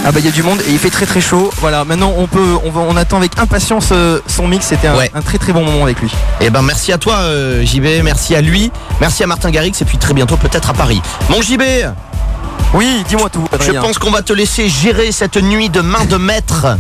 Ah 0.06 0.12
bah 0.14 0.20
il 0.20 0.26
y 0.26 0.30
a 0.30 0.32
du 0.32 0.44
monde 0.44 0.62
et 0.68 0.72
il 0.72 0.80
fait 0.80 0.90
très 0.90 1.06
très 1.06 1.20
chaud. 1.20 1.50
Voilà, 1.60 1.84
maintenant 1.84 2.14
on 2.18 2.26
peut, 2.28 2.56
on, 2.64 2.72
va- 2.72 2.82
on 2.82 2.96
attend 2.96 3.18
avec 3.18 3.38
impatience 3.38 3.90
euh, 3.92 4.20
son 4.28 4.48
mix. 4.48 4.66
C'était 4.68 4.88
un, 4.88 4.96
Ouais. 4.96 5.12
un 5.14 5.22
très 5.22 5.38
très 5.38 5.52
bon 5.52 5.64
moment 5.64 5.84
avec 5.84 6.00
lui. 6.00 6.10
Eh 6.40 6.50
ben 6.50 6.62
merci 6.62 6.94
à 6.94 6.98
toi 6.98 7.16
euh, 7.16 7.66
JB, 7.66 7.86
merci 8.04 8.34
à 8.36 8.42
lui, 8.42 8.72
merci 9.02 9.24
à 9.24 9.28
Martin 9.28 9.50
Garrix 9.52 9.74
et 9.82 9.86
puis 9.86 9.98
très 9.98 10.14
bientôt 10.14 10.38
peut-être 10.38 10.70
à 10.70 10.74
Paris. 10.74 11.02
Mon 11.30 11.42
JB, 11.42 11.62
Oui, 12.74 13.04
dis-moi 13.08 13.30
tout. 13.30 13.44
je 13.66 13.72
pense 13.80 13.98
qu'on 13.98 14.12
va 14.12 14.22
te 14.22 14.32
laisser 14.34 14.70
gérer 14.70 15.12
cette 15.12 15.38
nuit 15.38 15.70
de 15.70 15.82
main 15.82 16.06
de 16.06 16.18
maître 16.18 16.78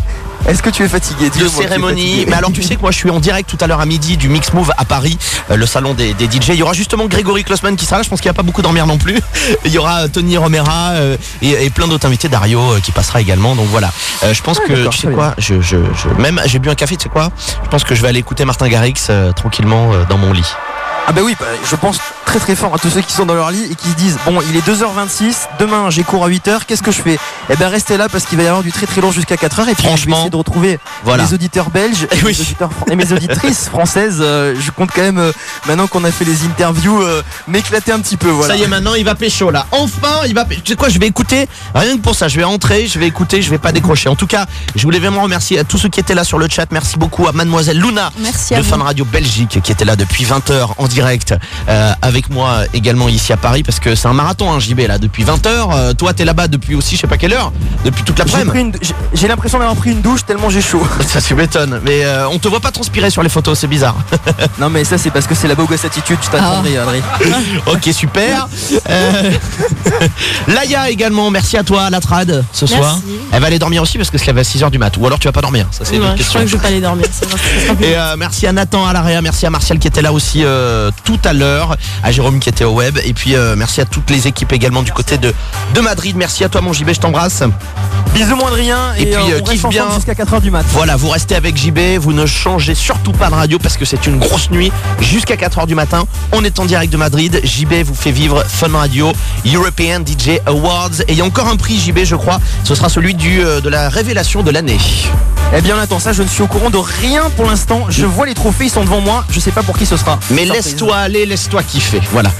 Est-ce 0.47 0.61
que 0.61 0.69
tu 0.69 0.83
es 0.83 0.87
fatigué 0.87 1.29
de 1.31 1.47
cérémonie. 1.47 2.25
Mais 2.27 2.35
alors 2.35 2.51
tu 2.51 2.61
sais 2.61 2.75
que 2.75 2.81
moi 2.81 2.91
je 2.91 2.97
suis 2.97 3.09
en 3.09 3.19
direct 3.19 3.49
tout 3.49 3.57
à 3.59 3.65
l'heure 3.65 3.79
à 3.81 3.87
midi 3.87 4.15
du 4.15 4.29
Mix 4.29 4.53
Move 4.53 4.71
à 4.77 4.85
Paris, 4.85 5.17
euh, 5.49 5.55
le 5.55 5.65
salon 5.65 5.95
des, 5.95 6.13
des 6.13 6.25
DJ. 6.25 6.49
Il 6.49 6.55
y 6.55 6.63
aura 6.63 6.73
justement 6.73 7.07
Grégory 7.07 7.43
Klossman 7.43 7.75
qui 7.75 7.85
sera 7.85 7.97
là, 7.97 8.03
je 8.03 8.09
pense 8.09 8.21
qu'il 8.21 8.29
va 8.29 8.35
pas 8.35 8.43
beaucoup 8.43 8.61
dormir 8.61 8.85
non 8.85 8.99
plus. 8.99 9.17
Il 9.65 9.71
y 9.71 9.79
aura 9.79 10.01
euh, 10.01 10.07
Tony 10.07 10.37
Romera 10.37 10.91
euh, 10.91 11.17
et, 11.41 11.65
et 11.65 11.69
plein 11.71 11.87
d'autres 11.87 12.05
invités, 12.05 12.29
Dario 12.29 12.59
euh, 12.73 12.79
qui 12.81 12.91
passera 12.91 13.19
également. 13.19 13.55
Donc 13.55 13.67
voilà, 13.69 13.91
je 14.31 14.41
pense 14.41 14.59
Ah, 14.63 14.67
que 14.67 14.87
tu 14.89 14.97
sais 14.97 15.07
quoi, 15.07 15.33
je, 15.39 15.59
je, 15.59 15.77
je- 15.77 16.21
même 16.21 16.39
j'ai 16.45 16.59
bu 16.59 16.69
un 16.69 16.75
café, 16.75 16.97
tu 16.97 17.03
sais 17.03 17.09
quoi, 17.09 17.31
je 17.63 17.69
pense 17.69 17.83
que 17.83 17.95
je 17.95 18.01
vais 18.03 18.09
aller 18.09 18.19
écouter 18.19 18.45
Martin 18.45 18.67
Garrix 18.69 18.93
tranquillement 19.35 19.89
dans 20.07 20.17
mon 20.19 20.33
lit. 20.33 20.45
Ah 21.09 21.11
bah 21.11 21.21
oui, 21.23 21.35
bah, 21.39 21.47
je 21.67 21.75
pense 21.75 21.97
très 22.27 22.37
très 22.37 22.55
fort 22.55 22.75
à 22.75 22.77
tous 22.77 22.91
ceux 22.91 23.01
qui 23.01 23.11
sont 23.13 23.25
dans 23.25 23.33
leur 23.33 23.49
lit 23.49 23.63
et 23.71 23.73
qui 23.73 23.89
se 23.89 23.95
disent 23.95 24.19
bon 24.27 24.39
il 24.47 24.55
est 24.55 24.61
2h26, 24.67 25.47
demain 25.57 25.89
j'ai 25.89 26.03
cours 26.03 26.23
à 26.23 26.29
8h, 26.29 26.59
qu'est-ce 26.67 26.83
que 26.83 26.91
je 26.91 27.01
fais? 27.01 27.17
Eh 27.49 27.55
ben 27.55 27.67
restez 27.67 27.97
là 27.97 28.07
parce 28.09 28.25
qu'il 28.25 28.37
va 28.37 28.43
y 28.43 28.47
avoir 28.47 28.61
du 28.61 28.71
très 28.71 28.85
très 28.85 29.01
long 29.01 29.11
jusqu'à 29.11 29.33
4h 29.33 29.67
et 29.69 29.73
puis 29.73 29.77
je 29.77 29.81
vais 29.81 29.87
Franchement, 29.87 30.17
essayer 30.17 30.29
de 30.29 30.35
retrouver 30.35 30.77
Voilà. 31.03 31.23
mes 31.25 31.33
auditeurs 31.33 31.71
belges 31.71 32.03
et, 32.03 32.07
Eh 32.11 32.15
oui. 32.17 32.33
mes 32.37 32.39
auditeurs 32.41 32.71
fran- 32.71 32.85
et 32.91 32.95
mes 32.95 33.11
auditrices 33.11 33.67
françaises. 33.71 34.19
Euh, 34.21 34.53
je 34.59 34.69
compte 34.69 34.91
quand 34.93 35.01
même 35.01 35.17
euh, 35.17 35.31
maintenant 35.67 35.87
qu'on 35.87 36.03
a 36.03 36.11
fait 36.11 36.25
les 36.25 36.43
interviews 36.45 37.01
euh, 37.01 37.23
m'éclater 37.47 37.91
un 37.91 37.99
petit 38.01 38.17
peu 38.17 38.29
voilà. 38.29 38.53
Ça 38.53 38.59
y 38.59 38.63
est, 38.63 38.67
maintenant 38.67 38.93
il 38.93 39.03
va 39.03 39.15
pécho 39.15 39.49
là. 39.49 39.65
Enfin, 39.71 40.21
il 40.27 40.35
va. 40.35 40.45
Tu 40.45 40.61
sais 40.67 40.75
quoi, 40.75 40.89
je 40.89 40.99
vais 40.99 41.07
écouter. 41.07 41.47
Rien 41.73 41.97
que 41.97 42.01
pour 42.03 42.13
ça, 42.13 42.27
je 42.27 42.37
vais 42.37 42.43
entrer, 42.43 42.85
je 42.85 42.99
vais 42.99 43.07
écouter, 43.07 43.41
je 43.41 43.49
vais 43.49 43.57
pas 43.57 43.71
décrocher. 43.71 44.07
En 44.09 44.15
tout 44.15 44.27
cas, 44.27 44.45
je 44.75 44.83
voulais 44.83 44.99
vraiment 44.99 45.23
remercier 45.23 45.57
à 45.57 45.63
tous 45.63 45.79
ceux 45.79 45.89
qui 45.89 45.99
étaient 45.99 46.13
là 46.15 46.23
sur 46.23 46.37
le 46.37 46.47
chat. 46.47 46.67
Merci 46.71 46.97
beaucoup 46.99 47.27
à 47.27 47.31
Mademoiselle 47.31 47.79
Luna 47.79 48.11
Merci 48.19 48.53
à 48.53 48.59
de 48.59 48.63
vous. 48.63 48.69
Fun 48.69 48.83
Radio 48.83 49.03
Belgique 49.05 49.59
qui 49.63 49.71
était 49.71 49.85
là 49.85 49.95
depuis 49.95 50.25
20h 50.25 50.67
en 50.77 50.85
direct 50.87 50.98
euh, 51.01 51.91
avec 52.01 52.29
moi 52.29 52.61
également 52.73 53.09
ici 53.09 53.33
à 53.33 53.37
Paris 53.37 53.63
parce 53.63 53.79
que 53.79 53.95
c'est 53.95 54.07
un 54.07 54.13
marathon, 54.13 54.51
hein, 54.51 54.59
JB 54.59 54.81
là 54.87 54.97
depuis 54.97 55.23
20h. 55.23 55.95
toi, 55.95 56.13
t'es 56.13 56.25
là-bas 56.25 56.47
depuis 56.47 56.75
aussi, 56.75 56.95
je 56.95 57.01
sais 57.01 57.07
pas 57.07 57.17
quelle 57.17 57.33
heure, 57.33 57.51
depuis 57.85 58.03
toute 58.03 58.17
l'après-midi. 58.19 58.57
une- 58.59 58.71
j'ai- 59.13 59.27
l'impression 59.27 59.59
d'avoir 59.59 59.75
pris 59.77 59.91
une 59.91 60.01
douche 60.01 60.25
tellement 60.25 60.49
j'ai 60.49 60.61
chaud. 60.61 60.85
Ça, 61.07 61.21
tu 61.21 61.35
m'étonnes. 61.35 61.79
Mais 61.83 62.03
euh, 62.03 62.27
on 62.29 62.39
te 62.39 62.47
voit 62.47 62.59
pas 62.59 62.71
transpirer 62.71 63.09
sur 63.09 63.21
les 63.23 63.29
photos, 63.29 63.57
c'est 63.59 63.67
bizarre. 63.67 63.95
non 64.59 64.69
mais 64.69 64.83
ça 64.83 64.97
c'est 64.97 65.11
parce 65.11 65.27
que 65.27 65.35
c'est 65.35 65.47
la 65.47 65.55
bogus 65.55 65.85
attitude, 65.85 66.17
tu 66.21 66.29
t'attendrais 66.29 66.77
Adrien. 66.77 67.01
ok, 67.67 67.89
super. 67.93 68.47
Euh, 68.89 69.31
Laïa 70.47 70.89
également, 70.89 71.29
merci 71.29 71.57
à 71.57 71.63
toi, 71.63 71.89
la 71.89 71.99
trad, 71.99 72.43
ce 72.51 72.65
Merci. 72.65 72.75
soir. 72.77 72.99
Elle 73.31 73.41
va 73.41 73.47
aller 73.47 73.59
dormir 73.59 73.81
aussi 73.83 73.97
parce 73.97 74.09
que 74.09 74.17
se 74.17 74.25
lève 74.25 74.37
à 74.37 74.41
6h 74.43 74.69
du 74.71 74.77
mat. 74.77 74.95
Ou 74.97 75.05
alors 75.05 75.19
tu 75.19 75.27
vas 75.27 75.31
pas 75.31 75.41
dormir, 75.41 75.67
ça 75.71 75.83
c'est 75.85 75.95
une 75.95 76.01
Ouais, 76.03 76.09
je 76.13 76.17
question. 76.17 76.31
crois 76.39 76.41
que 76.43 76.47
je 76.47 76.55
vais 76.55 76.61
pas 76.61 76.67
aller 76.69 76.81
dormir. 76.81 77.05
ça 77.11 77.25
ça 77.29 77.73
Et 77.85 77.95
euh, 77.95 78.15
merci 78.17 78.47
à 78.47 78.51
Nathan 78.51 78.85
à 78.85 78.93
l'area, 78.93 79.21
merci 79.21 79.45
à 79.45 79.49
Martial 79.49 79.79
qui 79.79 79.87
était 79.87 80.01
là 80.01 80.11
aussi 80.13 80.41
euh, 80.43 80.78
tout 81.03 81.19
à 81.23 81.33
l'heure, 81.33 81.77
à 82.03 82.11
Jérôme 82.11 82.39
qui 82.39 82.49
était 82.49 82.63
au 82.65 82.73
web, 82.73 82.97
et 83.03 83.13
puis 83.13 83.35
euh, 83.35 83.55
merci 83.57 83.81
à 83.81 83.85
toutes 83.85 84.09
les 84.09 84.27
équipes 84.27 84.51
également 84.53 84.83
du 84.83 84.91
côté 84.91 85.17
de, 85.17 85.33
de 85.73 85.81
Madrid. 85.81 86.15
Merci 86.15 86.43
à 86.43 86.49
toi 86.49 86.61
mon 86.61 86.73
JB, 86.73 86.89
je 86.93 86.99
t'embrasse. 86.99 87.43
Bisous 88.13 88.35
mon 88.35 88.47
Adrien 88.47 88.93
et, 88.97 89.03
Et 89.03 89.05
puis, 89.05 89.13
euh, 89.15 89.35
euh, 89.35 89.39
on 89.41 89.43
kiffe 89.43 89.67
bien. 89.69 89.85
jusqu'à 89.95 90.13
4h 90.13 90.41
du 90.41 90.49
mat. 90.51 90.65
Voilà, 90.69 90.95
vous 90.95 91.09
restez 91.09 91.35
avec 91.35 91.55
JB, 91.55 91.99
vous 91.99 92.11
ne 92.13 92.25
changez 92.25 92.73
surtout 92.73 93.11
pas 93.11 93.29
de 93.29 93.35
radio 93.35 93.59
parce 93.59 93.77
que 93.77 93.85
c'est 93.85 94.07
une 94.07 94.17
grosse 94.17 94.49
nuit 94.49 94.71
jusqu'à 94.99 95.35
4h 95.35 95.67
du 95.67 95.75
matin. 95.75 96.05
On 96.31 96.43
est 96.43 96.59
en 96.59 96.65
direct 96.65 96.91
de 96.91 96.97
Madrid. 96.97 97.39
JB 97.43 97.83
vous 97.85 97.93
fait 97.93 98.11
vivre 98.11 98.43
Fun 98.47 98.71
Radio 98.75 99.11
European 99.45 99.99
DJ 100.05 100.39
Awards. 100.47 101.01
Et 101.07 101.13
il 101.13 101.17
y 101.17 101.21
a 101.21 101.25
encore 101.25 101.47
un 101.47 101.55
prix 101.55 101.77
JB, 101.79 101.99
je 102.03 102.15
crois. 102.15 102.39
Ce 102.63 102.73
sera 102.73 102.89
celui 102.89 103.13
du, 103.13 103.41
euh, 103.41 103.61
de 103.61 103.69
la 103.69 103.89
révélation 103.89 104.41
de 104.41 104.49
l'année. 104.51 104.77
Eh 105.55 105.61
bien, 105.61 105.75
on 105.77 105.79
attend 105.79 105.99
ça. 105.99 106.11
Je 106.13 106.23
ne 106.23 106.27
suis 106.27 106.41
au 106.41 106.47
courant 106.47 106.69
de 106.69 106.77
rien 106.77 107.29
pour 107.35 107.45
l'instant. 107.45 107.85
Je 107.89 108.05
vois 108.05 108.25
les 108.25 108.33
trophées, 108.35 108.65
ils 108.65 108.69
sont 108.69 108.83
devant 108.83 109.01
moi. 109.01 109.23
Je 109.29 109.39
sais 109.39 109.51
pas 109.51 109.63
pour 109.63 109.77
qui 109.77 109.85
ce 109.85 109.97
sera. 109.97 110.19
Mais 110.31 110.45
Surprise. 110.45 110.68
Laisse-toi 110.69 110.95
aller, 110.95 111.25
laisse-toi 111.25 111.63
kiffer. 111.63 112.01
Voilà. 112.11 112.31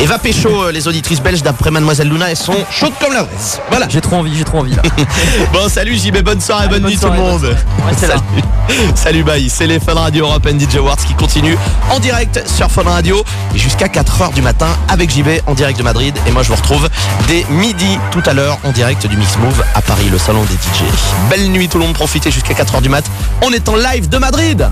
Et 0.00 0.06
va 0.06 0.18
pécho 0.18 0.48
euh, 0.48 0.72
les 0.72 0.88
auditrices 0.88 1.20
belges 1.20 1.42
d'après 1.42 1.70
Mademoiselle 1.70 2.08
Luna, 2.08 2.30
elles 2.30 2.36
sont 2.36 2.56
chaudes 2.70 2.94
comme 3.00 3.12
la 3.12 3.22
braise. 3.22 3.60
Voilà. 3.70 3.86
J'ai 3.88 4.00
trop 4.00 4.16
envie, 4.16 4.36
j'ai 4.36 4.44
trop 4.44 4.58
envie 4.60 4.74
là. 4.74 4.82
Bon, 5.52 5.68
salut 5.68 5.96
JB, 5.96 6.22
bonne 6.22 6.40
soirée, 6.40 6.66
bonne, 6.66 6.80
bonne 6.80 6.90
nuit 6.90 6.98
soirée, 6.98 7.18
tout 7.18 7.24
le 7.24 7.30
monde. 7.30 7.56
Salut, 7.96 8.20
salut 8.94 9.22
bye, 9.22 9.48
c'est 9.48 9.66
les 9.66 9.78
Fun 9.78 9.94
Radio 9.94 10.24
Europe 10.24 10.48
and 10.50 10.58
DJ 10.58 10.76
Awards 10.76 10.96
qui 10.96 11.14
continue 11.14 11.56
en 11.90 12.00
direct 12.00 12.42
sur 12.46 12.70
Fun 12.70 12.82
Radio 12.82 13.22
jusqu'à 13.54 13.86
4h 13.86 14.34
du 14.34 14.42
matin 14.42 14.68
avec 14.88 15.10
JB 15.10 15.28
en 15.46 15.54
direct 15.54 15.78
de 15.78 15.84
Madrid. 15.84 16.16
Et 16.26 16.32
moi 16.32 16.42
je 16.42 16.48
vous 16.48 16.56
retrouve 16.56 16.88
dès 17.28 17.44
midi 17.50 17.98
tout 18.10 18.22
à 18.26 18.32
l'heure 18.32 18.58
en 18.64 18.72
direct 18.72 19.06
du 19.06 19.16
Mix 19.16 19.36
Move 19.36 19.62
à 19.74 19.82
Paris, 19.82 20.08
le 20.10 20.18
salon 20.18 20.42
des 20.44 20.54
DJ. 20.54 20.90
Belle 21.30 21.50
nuit 21.50 21.68
tout 21.68 21.78
le 21.78 21.84
monde, 21.84 21.94
profitez 21.94 22.30
jusqu'à 22.30 22.54
4h 22.54 22.82
du 22.82 22.88
mat. 22.88 23.04
On 23.42 23.52
est 23.52 23.68
en 23.68 23.76
live 23.76 24.08
de 24.08 24.18
Madrid. 24.18 24.68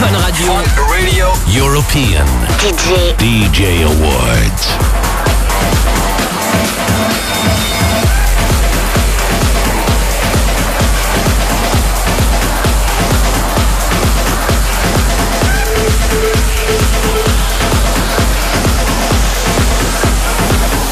Fun 0.00 0.14
Radio. 0.90 1.30
European 1.46 2.26
DJ 3.18 3.84
Awards. 3.84 4.80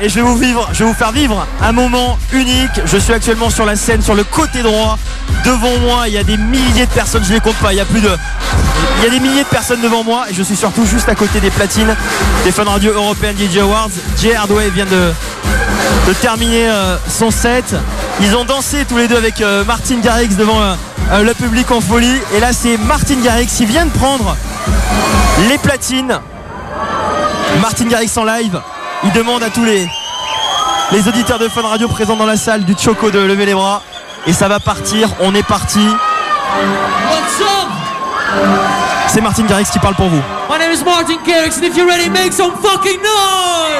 Et 0.00 0.08
je 0.08 0.14
vais 0.16 0.22
vous 0.22 0.36
vivre, 0.36 0.68
je 0.72 0.80
vais 0.80 0.90
vous 0.90 0.96
faire 0.96 1.12
vivre 1.12 1.46
un 1.62 1.70
moment 1.70 2.18
unique. 2.32 2.80
Je 2.84 2.96
suis 2.96 3.12
actuellement 3.12 3.48
sur 3.48 3.64
la 3.64 3.76
scène 3.76 4.02
sur 4.02 4.16
le 4.16 4.24
côté 4.24 4.60
droit. 4.62 4.98
Devant 5.44 5.78
moi, 5.82 6.08
il 6.08 6.14
y 6.14 6.18
a 6.18 6.24
des 6.24 6.36
milliers 6.36 6.86
de 6.86 6.90
personnes, 6.90 7.22
je 7.24 7.32
les 7.32 7.38
compte 7.38 7.54
pas, 7.56 7.72
il 7.72 7.76
y 7.76 7.80
a 7.80 7.84
plus 7.84 8.00
de 8.00 8.10
il 8.98 9.04
y 9.04 9.06
a 9.06 9.10
des 9.10 9.20
milliers 9.20 9.44
de 9.44 9.48
personnes 9.48 9.80
devant 9.80 10.02
moi 10.02 10.24
et 10.28 10.34
je 10.34 10.42
suis 10.42 10.56
surtout 10.56 10.84
juste 10.84 11.08
à 11.08 11.14
côté 11.14 11.38
des 11.38 11.50
platines 11.50 11.94
des 12.44 12.50
Fun 12.50 12.64
Radio 12.64 12.92
European 12.92 13.30
DJ 13.38 13.58
Awards. 13.58 13.90
Jay 14.20 14.34
Hardway 14.34 14.68
vient 14.70 14.86
de, 14.86 15.12
terminer 16.20 16.68
euh, 16.68 16.96
son 17.08 17.30
set. 17.30 17.76
Ils 18.20 18.34
ont 18.34 18.44
dansé 18.44 18.84
tous 18.88 18.96
les 18.96 19.06
deux 19.06 19.16
avec 19.16 19.40
euh, 19.40 19.64
Martin 19.64 19.98
Garrix 20.00 20.34
devant 20.36 20.60
euh, 20.60 21.22
le 21.22 21.34
public 21.34 21.70
en 21.70 21.80
folie. 21.80 22.20
Et 22.34 22.40
là, 22.40 22.52
c'est 22.52 22.78
Martin 22.78 23.20
Garrix 23.22 23.46
qui 23.46 23.66
vient 23.66 23.84
de 23.84 23.92
prendre 23.92 24.36
les 25.48 25.58
platines. 25.58 26.18
Martin 27.60 27.84
Garrix 27.86 28.10
en 28.16 28.24
live. 28.24 28.60
Il 29.04 29.12
demande 29.12 29.42
à 29.42 29.50
tous 29.50 29.64
les, 29.64 29.86
les 30.92 31.08
auditeurs 31.08 31.38
de 31.38 31.48
Fun 31.48 31.62
Radio 31.62 31.88
présents 31.88 32.16
dans 32.16 32.26
la 32.26 32.36
salle 32.36 32.64
du 32.64 32.74
Choco 32.78 33.10
de 33.10 33.18
lever 33.18 33.46
les 33.46 33.54
bras. 33.54 33.82
Et 34.26 34.32
ça 34.32 34.48
va 34.48 34.58
partir. 34.60 35.08
On 35.20 35.34
est 35.34 35.46
parti. 35.46 35.86
C'est 39.08 39.20
Martin 39.20 39.44
Garrix 39.44 39.66
qui 39.72 39.78
parle 39.78 39.94
pour 39.94 40.08
vous. 40.08 40.22
Martin 40.48 41.16
Garrix, 41.24 41.50
fucking 42.62 43.00
noise! 43.00 43.75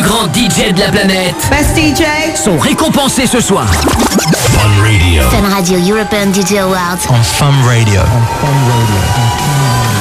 Plus 0.00 0.08
grands 0.08 0.28
DJ 0.32 0.72
de 0.72 0.80
la 0.80 0.88
planète 0.88 1.34
Best 1.50 1.76
DJ. 1.76 2.02
sont 2.34 2.56
récompensés 2.58 3.26
ce 3.26 3.40
soir. 3.40 3.66
Fun 3.70 4.82
Radio. 4.82 5.22
Fun 5.30 5.48
Radio 5.48 5.78
European 5.78 6.32
DJ 6.32 6.58
Awards. 6.58 6.98
On 7.10 7.22
Fun 7.22 7.52
Radio. 7.66 8.00
Everybody 8.00 9.99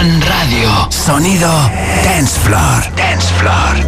Radio. 0.00 0.86
Sonido. 0.90 1.50
Dance 2.04 2.38
Floor. 2.38 2.84
Dance 2.94 3.32
Floor. 3.34 3.87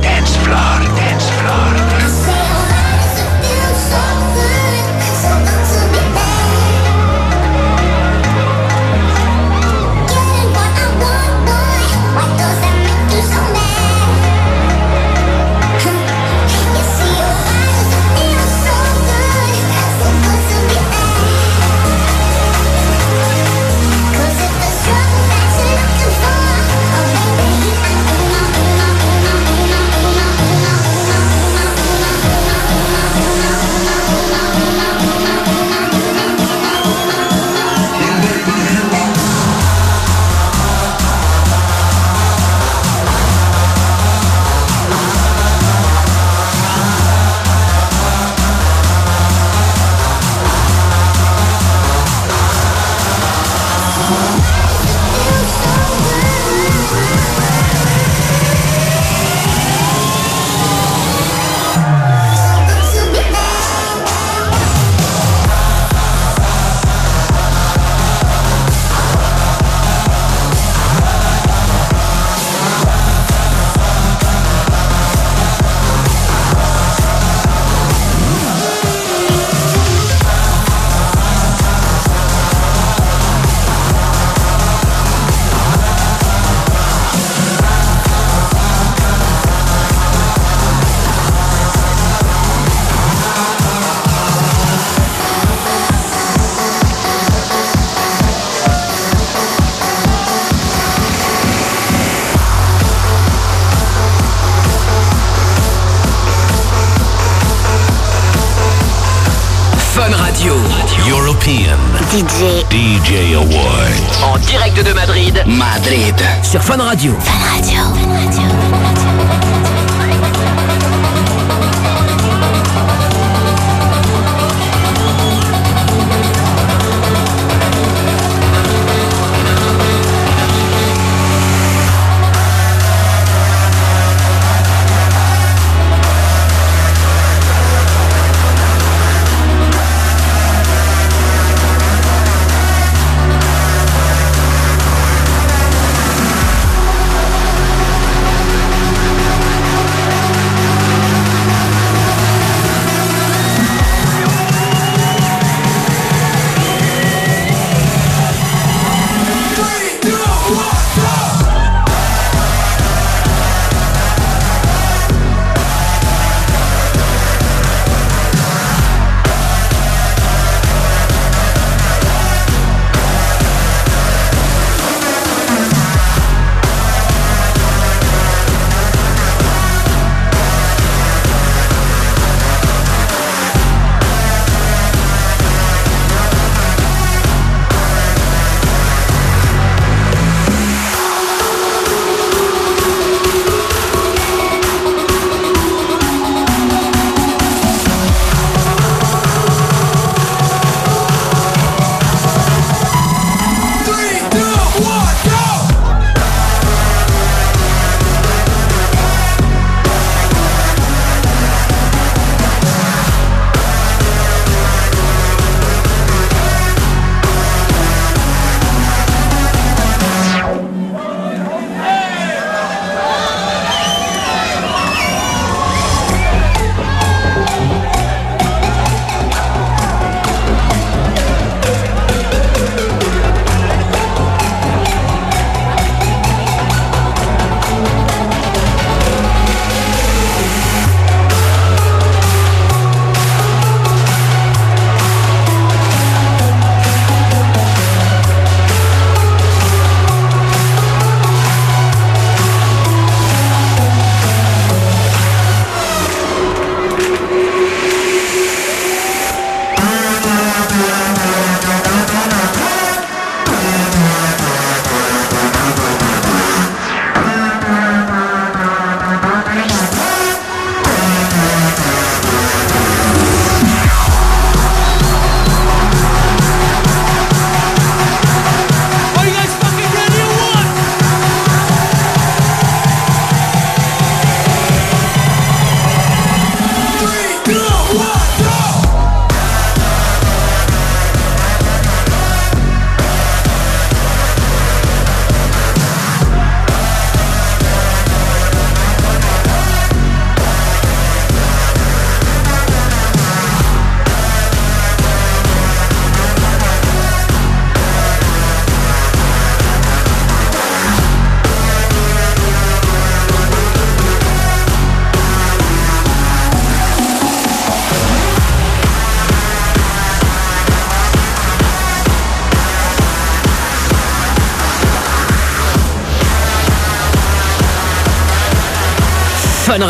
Madrid. 115.80 116.14
Sur 116.43 116.62
Fun 116.62 116.76
Radio. 116.76 117.16
Radio. 117.54 118.00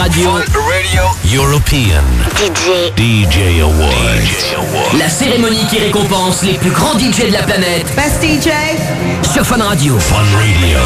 Radio. 0.00 0.30
European 1.30 2.02
DJ. 2.34 2.90
DJ 2.96 3.60
Awards. 3.60 4.98
La 4.98 5.10
cérémonie 5.10 5.66
qui 5.68 5.78
récompense 5.78 6.42
les 6.42 6.54
plus 6.54 6.70
grands 6.70 6.98
DJ 6.98 7.26
de 7.26 7.32
la 7.34 7.42
planète. 7.42 7.84
Best 7.94 8.22
DJ. 8.22 8.48
Sur 9.30 9.44
Fun 9.44 9.62
Radio. 9.62 9.98
Fun 9.98 10.24
Radio. 10.38 10.78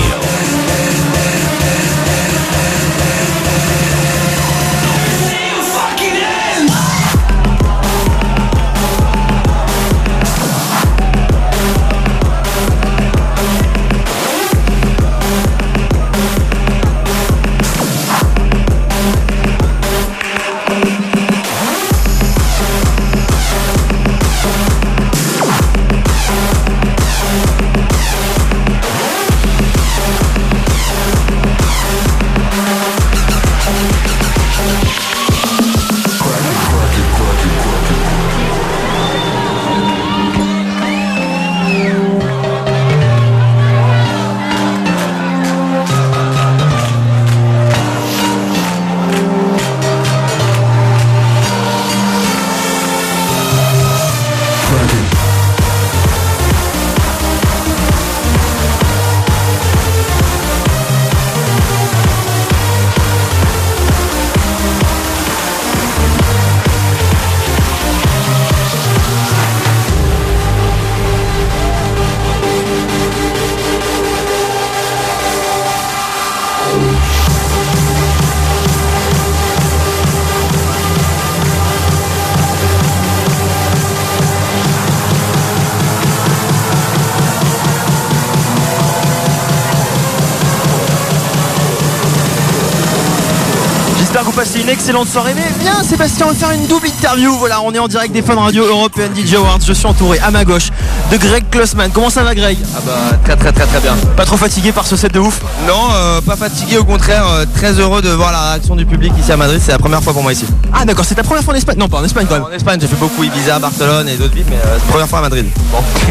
Excellente 94.85 95.09
soirée. 95.09 95.33
Mais 95.35 95.47
viens 95.61 95.83
Sébastien, 95.83 96.27
on 96.29 96.33
va 96.33 96.35
faire 96.35 96.51
une 96.51 96.67
double 96.67 96.87
interview. 96.89 97.33
Voilà, 97.39 97.63
on 97.63 97.73
est 97.73 97.79
en 97.79 97.89
direct 97.89 98.13
des 98.13 98.21
Fun 98.21 98.35
Radio 98.35 98.67
European 98.67 99.05
DJ 99.17 99.33
Awards. 99.37 99.61
Je 99.67 99.73
suis 99.73 99.87
entouré 99.87 100.19
à 100.19 100.31
ma 100.31 100.45
gauche 100.45 100.69
de 101.11 101.17
Greg 101.17 101.49
Klossman. 101.51 101.91
Comment 101.91 102.11
ça 102.11 102.23
va 102.23 102.35
Greg? 102.35 102.59
Ah 102.77 102.81
bah 102.85 102.93
très 103.25 103.35
très 103.35 103.51
très 103.51 103.65
très 103.65 103.81
bien. 103.81 103.95
Pas 104.15 104.27
trop 104.27 104.37
fatigué 104.37 104.73
par 104.73 104.87
ce 104.87 104.97
set 104.97 105.11
de 105.15 105.21
ouf? 105.21 105.41
Non, 105.67 105.89
euh, 105.95 106.21
pas 106.21 106.37
fatigué, 106.37 106.77
au 106.77 106.85
contraire, 106.85 107.25
euh, 107.27 107.47
très 107.57 107.73
heureux 107.81 108.03
de 108.03 108.11
voir 108.11 108.31
la 108.31 108.51
réaction 108.51 108.77
du 108.77 108.85
public 108.85 109.11
ici 109.19 109.33
à 109.33 109.39
Madrid. 109.39 109.59
C'est 109.65 109.73
la 109.73 109.79
première 109.79 110.03
fois 110.03 110.13
pour 110.13 110.23
moi 110.23 110.35
ici. 110.35 110.45
Ah 110.71 110.85
d'accord, 110.85 111.07
c'est 111.07 111.15
ta 111.15 111.23
première 111.23 111.43
fois 111.45 111.55
en 111.55 111.57
Espagne? 111.57 111.79
Non, 111.79 111.89
pas 111.89 112.01
en 112.01 112.05
Espagne 112.05 112.27
quand 112.29 112.35
même. 112.35 112.45
En 112.45 112.51
Espagne, 112.53 112.79
j'ai 112.79 112.87
fait 112.87 112.97
beaucoup 112.97 113.25
Ibiza, 113.25 113.59
Barcelone 113.59 114.07
et 114.11 114.17
d'autres 114.19 114.35
villes, 114.35 114.45
mais 114.51 114.57
euh, 114.57 114.77
c'est 114.81 114.85
la 114.85 114.91
première 114.93 115.09
fois 115.09 115.21
à 115.21 115.23
Madrid. 115.23 115.47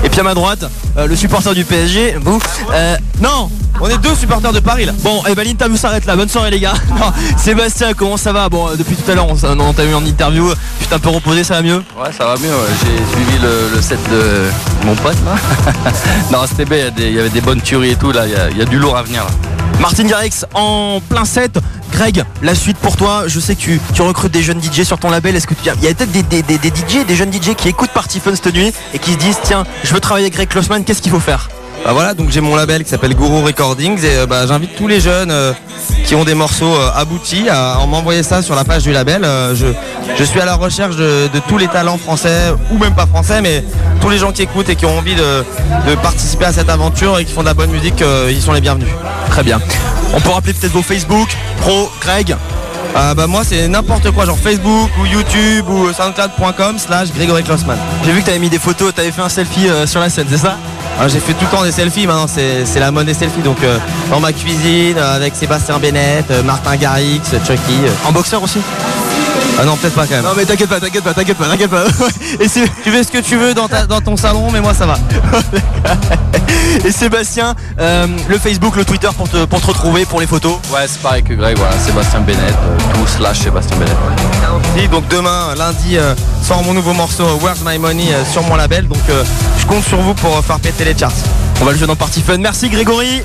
Et 0.03 0.09
puis 0.09 0.19
à 0.19 0.23
ma 0.23 0.33
droite, 0.33 0.65
le 0.97 1.15
supporter 1.15 1.53
du 1.53 1.63
PSG. 1.63 2.17
Vous 2.19 2.41
Euh, 2.73 2.95
Non 3.21 3.51
On 3.81 3.89
est 3.89 3.97
deux 3.97 4.15
supporters 4.15 4.53
de 4.53 4.59
Paris 4.59 4.85
là. 4.85 4.93
Bon, 4.99 5.23
et 5.25 5.35
bah 5.35 5.43
l'interview 5.43 5.75
s'arrête 5.77 6.05
là. 6.05 6.15
Bonne 6.15 6.29
soirée 6.29 6.51
les 6.51 6.59
gars. 6.59 6.73
Non, 6.89 7.11
Sébastien, 7.37 7.93
comment 7.93 8.17
ça 8.17 8.31
va? 8.31 8.47
Bon, 8.49 8.69
depuis 8.77 8.95
tout 8.95 9.09
à 9.11 9.15
l'heure, 9.15 9.27
on, 9.29 9.73
t'a 9.73 9.83
eu 9.83 9.93
en 9.93 10.05
interview. 10.05 10.53
Tu 10.79 10.87
t'es 10.87 10.95
un 10.95 10.99
peu 10.99 11.09
reposé, 11.09 11.43
ça 11.43 11.55
va 11.55 11.61
mieux? 11.63 11.83
Ouais, 11.97 12.11
ça 12.17 12.25
va 12.25 12.35
mieux. 12.37 12.49
ouais. 12.49 12.69
J'ai 12.81 13.15
suivi 13.15 13.37
le, 13.41 13.75
le 13.75 13.81
set 13.81 13.99
de 14.11 14.85
mon 14.85 14.95
pote 14.95 15.17
là. 15.25 15.35
non, 16.31 16.39
c'était 16.47 16.65
bien. 16.65 16.91
Il 16.97 17.13
y 17.13 17.19
avait 17.19 17.29
des 17.29 17.41
bonnes 17.41 17.61
tueries 17.61 17.91
et 17.91 17.95
tout. 17.95 18.11
Là, 18.11 18.25
il 18.25 18.31
y 18.31 18.35
a, 18.35 18.49
il 18.49 18.57
y 18.57 18.61
a 18.61 18.65
du 18.65 18.77
lourd 18.77 18.95
à 18.95 19.03
venir. 19.03 19.23
Là. 19.23 19.31
Martin 19.79 20.03
Garrix 20.05 20.45
en 20.53 21.01
plein 21.09 21.25
set. 21.25 21.59
Greg, 21.91 22.23
la 22.41 22.55
suite 22.55 22.77
pour 22.77 22.95
toi, 22.97 23.25
je 23.27 23.39
sais 23.39 23.53
que 23.55 23.59
tu, 23.61 23.79
tu 23.93 24.01
recrutes 24.01 24.31
des 24.31 24.41
jeunes 24.41 24.59
DJ 24.61 24.81
sur 24.83 24.97
ton 24.97 25.11
label. 25.11 25.35
Est-ce 25.35 25.45
que 25.45 25.53
tu 25.53 25.69
il 25.77 25.83
y 25.83 25.87
a 25.87 25.93
peut-être 25.93 26.11
des, 26.11 26.23
des, 26.23 26.41
des, 26.41 26.57
des 26.57 26.69
DJ, 26.69 27.05
des 27.05 27.15
jeunes 27.15 27.31
DJ 27.31 27.53
qui 27.55 27.69
écoutent 27.69 27.91
Party 27.91 28.19
Fun 28.19 28.31
cette 28.35 28.53
nuit 28.53 28.73
et 28.93 28.99
qui 28.99 29.13
se 29.13 29.17
disent 29.17 29.37
tiens, 29.43 29.63
je 29.83 29.93
veux 29.93 29.99
travailler 29.99 30.25
avec 30.25 30.33
Greg 30.35 30.47
Klossman, 30.49 30.83
qu'est-ce 30.83 31.01
qu'il 31.03 31.11
faut 31.11 31.19
faire? 31.19 31.49
Bah 31.83 31.91
voilà, 31.91 32.13
donc 32.13 32.29
j'ai 32.29 32.39
mon 32.39 32.55
label 32.55 32.83
qui 32.85 32.89
s'appelle 32.89 33.13
Guru 33.13 33.43
Recordings 33.43 34.01
et 34.05 34.19
euh, 34.19 34.25
bah, 34.25 34.47
j'invite 34.47 34.73
tous 34.77 34.87
les 34.87 35.01
jeunes 35.01 35.31
euh, 35.31 35.51
qui 36.05 36.15
ont 36.15 36.23
des 36.23 36.33
morceaux 36.33 36.73
euh, 36.73 36.89
aboutis 36.95 37.49
à, 37.49 37.77
m'envoyer 37.85 38.23
ça 38.23 38.41
sur 38.41 38.55
la 38.55 38.63
page 38.63 38.83
du 38.83 38.93
label. 38.93 39.27
Je, 39.53 40.23
suis 40.23 40.39
à 40.39 40.45
la 40.45 40.55
recherche 40.55 40.95
de, 40.95 41.27
tous 41.49 41.57
les 41.57 41.67
talents 41.67 41.97
français 41.97 42.53
ou 42.71 42.77
même 42.77 42.95
pas 42.95 43.05
français, 43.05 43.41
mais 43.41 43.65
tous 43.99 44.09
les 44.09 44.17
gens 44.17 44.31
qui 44.31 44.43
écoutent 44.43 44.69
et 44.69 44.77
qui 44.77 44.85
ont 44.85 44.97
envie 44.97 45.15
de, 45.15 45.43
participer 46.01 46.45
à 46.45 46.53
cette 46.53 46.69
aventure 46.69 47.19
et 47.19 47.25
qui 47.25 47.33
font 47.33 47.41
de 47.41 47.47
la 47.47 47.53
bonne 47.53 47.71
musique, 47.71 48.01
ils 48.29 48.41
sont 48.41 48.53
les 48.53 48.61
bienvenus. 48.61 48.93
Très 49.29 49.43
bien. 49.43 49.59
On 50.13 50.21
peut 50.21 50.29
rappeler 50.29 50.53
peut-être 50.53 50.71
vos 50.73 50.81
Facebook, 50.83 51.27
Pro, 51.59 51.91
Greg? 51.99 52.35
Ah 52.95 53.13
bah 53.15 53.27
moi 53.27 53.41
c'est 53.43 53.67
n'importe 53.67 54.11
quoi, 54.11 54.25
genre 54.25 54.37
Facebook 54.37 54.89
ou 55.01 55.05
YouTube 55.05 55.67
ou 55.67 55.91
soundcloud.com 55.91 56.77
slash 56.77 57.11
Grégory 57.13 57.43
Klossman. 57.43 57.77
J'ai 58.05 58.11
vu 58.11 58.19
que 58.19 58.25
tu 58.25 58.29
avais 58.29 58.39
mis 58.39 58.49
des 58.49 58.59
photos, 58.59 58.93
tu 58.93 59.01
avais 59.01 59.11
fait 59.11 59.21
un 59.21 59.29
selfie 59.29 59.67
euh, 59.67 59.87
sur 59.87 59.99
la 59.99 60.09
scène, 60.09 60.27
c'est 60.29 60.37
ça? 60.37 60.57
Ah, 60.99 61.07
j'ai 61.07 61.19
fait 61.19 61.33
tout 61.33 61.45
le 61.45 61.57
temps 61.57 61.63
des 61.63 61.71
selfies, 61.71 62.05
maintenant 62.05 62.27
c'est 62.27 62.65
c'est 62.65 62.79
la 62.79 62.91
mode 62.91 63.07
des 63.07 63.15
selfies. 63.15 63.41
Donc 63.41 63.57
euh, 63.63 63.79
dans 64.11 64.19
ma 64.19 64.31
cuisine, 64.31 64.97
euh, 64.97 65.15
avec 65.15 65.35
Sébastien 65.35 65.79
Bennett, 65.79 66.29
euh, 66.29 66.43
Martin 66.43 66.75
Garrix, 66.75 67.21
euh, 67.33 67.39
Chucky. 67.45 67.79
euh. 67.85 68.07
En 68.07 68.11
boxeur 68.11 68.43
aussi? 68.43 68.59
Ah 69.59 69.65
non, 69.65 69.77
peut-être 69.77 69.93
pas 69.93 70.05
quand 70.07 70.15
même. 70.15 70.23
Non 70.23 70.31
mais 70.35 70.45
t'inquiète 70.45 70.69
pas, 70.69 70.79
t'inquiète 70.79 71.03
pas, 71.03 71.13
t'inquiète 71.13 71.37
pas, 71.37 71.45
t'inquiète 71.47 71.69
pas. 71.69 71.83
et, 72.39 72.47
c'est- 72.47 72.69
Tu 72.83 72.91
fais 72.91 73.03
ce 73.03 73.11
que 73.11 73.19
tu 73.19 73.35
veux 73.37 73.53
dans, 73.53 73.67
ta- 73.67 73.85
dans 73.85 74.01
ton 74.01 74.17
salon, 74.17 74.49
mais 74.51 74.59
moi 74.61 74.73
ça 74.73 74.85
va. 74.85 74.95
et 76.85 76.91
Sébastien, 76.91 77.55
euh, 77.79 78.07
le 78.27 78.37
Facebook, 78.37 78.75
le 78.75 78.83
Twitter 78.85 79.09
pour 79.15 79.29
te, 79.29 79.45
pour 79.45 79.61
te 79.61 79.67
retrouver 79.67 80.05
pour 80.05 80.19
les 80.21 80.27
photos. 80.27 80.55
Ouais, 80.73 80.85
c'est 80.87 81.01
pareil 81.01 81.23
que 81.23 81.33
Greg. 81.33 81.57
Voilà, 81.57 81.77
Sébastien 81.77 82.21
Bennett, 82.21 82.49
euh, 82.51 82.77
tout 82.93 83.07
slash 83.07 83.39
Sébastien 83.39 83.77
Bennett. 83.77 83.95
Et 84.77 84.87
donc 84.87 85.07
demain, 85.07 85.53
lundi, 85.55 85.97
euh, 85.97 86.15
sort 86.41 86.63
mon 86.63 86.73
nouveau 86.73 86.93
morceau 86.93 87.23
Where's 87.41 87.59
My 87.65 87.77
Money 87.77 88.11
euh, 88.11 88.23
sur 88.25 88.41
mon 88.43 88.55
label. 88.55 88.87
Donc 88.87 88.97
euh, 89.09 89.23
je 89.59 89.65
compte 89.65 89.83
sur 89.85 89.99
vous 90.01 90.13
pour 90.15 90.43
faire 90.43 90.59
péter 90.59 90.83
les 90.85 90.97
charts. 90.97 91.11
On 91.61 91.65
va 91.65 91.71
le 91.71 91.77
jouer 91.77 91.87
dans 91.87 91.95
Party 91.95 92.21
Fun. 92.21 92.37
Merci 92.39 92.69
Grégory. 92.69 93.21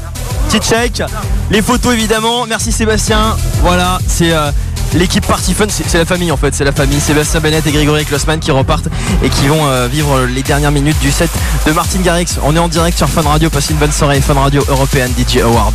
Petit 0.49 0.61
check. 0.67 1.03
Les 1.51 1.62
photos 1.62 1.95
évidemment. 1.95 2.47
Merci 2.47 2.71
Sébastien. 2.73 3.37
Voilà, 3.62 3.99
c'est 4.07 4.33
euh, 4.33 4.51
l'équipe 4.94 5.27
Party 5.27 5.55
Fun. 5.55 5.66
C'est 5.68 5.98
la 5.98 6.05
famille 6.05 6.33
en 6.33 6.37
fait. 6.37 6.55
C'est 6.55 6.64
la 6.64 6.72
famille. 6.72 7.01
Sébastien 7.01 7.40
Bennett 7.40 7.66
et 7.66 7.72
Grégory 7.72 8.05
Klossman 8.05 8.40
qui 8.40 8.51
repartent 8.51 8.88
et 9.22 9.29
qui 9.29 9.48
vont 9.48 9.66
euh, 9.66 9.88
vivre 9.88 10.27
les 10.27 10.42
dernières 10.42 10.72
minutes 10.72 10.98
du 11.01 11.11
set 11.11 11.31
de 11.66 11.72
Martin 11.72 12.01
Garrix. 12.01 12.27
On 12.42 12.55
est 12.55 12.59
en 12.59 12.68
direct 12.68 12.96
sur 12.96 13.09
Fun 13.09 13.22
Radio. 13.22 13.51
Passez 13.51 13.72
une 13.72 13.79
bonne 13.79 13.92
soirée. 13.92 14.20
Fun 14.20 14.35
Radio 14.35 14.62
European 14.68 15.09
DJ 15.16 15.38
Awards. 15.38 15.72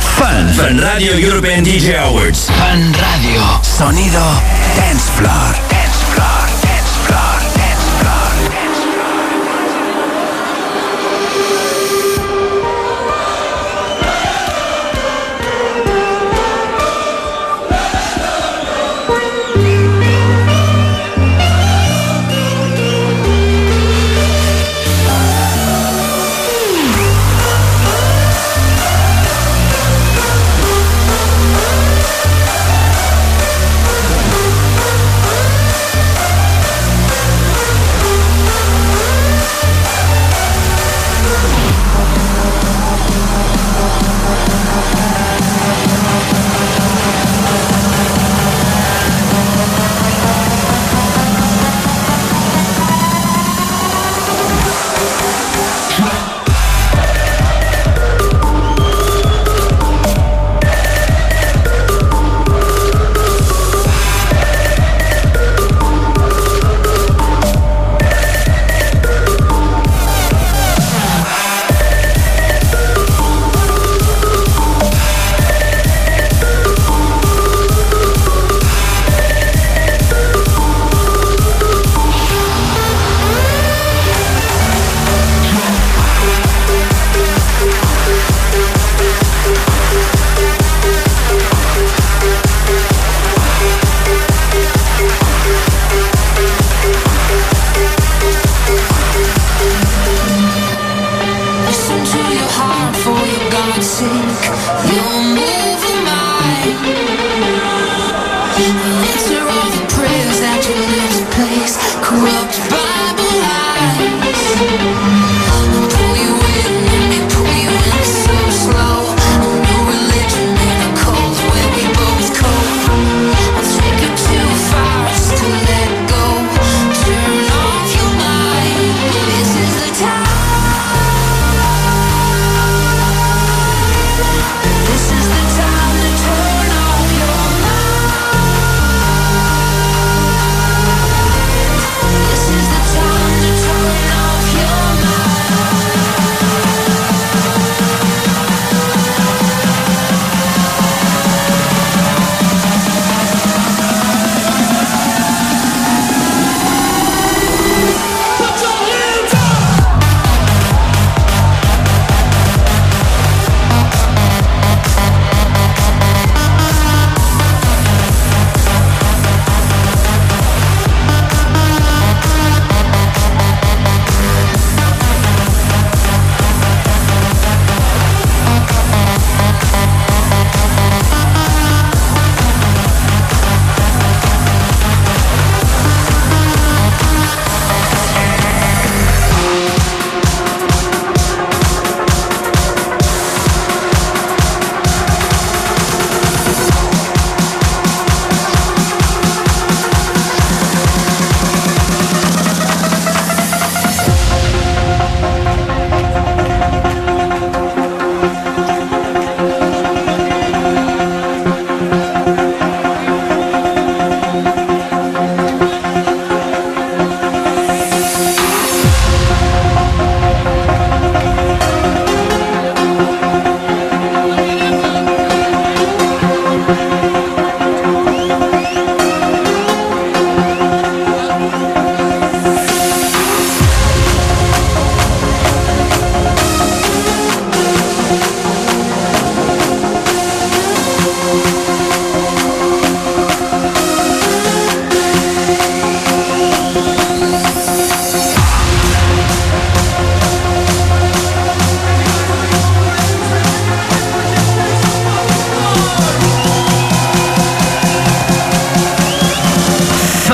Fun. 0.00 0.48
Fun 0.54 0.80
Radio 0.80 1.12
European 1.14 1.64
DJ 1.64 1.94
Awards. 1.94 2.46
Fun 2.46 2.92
Radio. 2.92 3.40
Sonido 3.62 4.18
Dance 4.76 5.10
Floor. 5.16 5.30
Dance 5.70 5.70
Floor. 5.70 5.79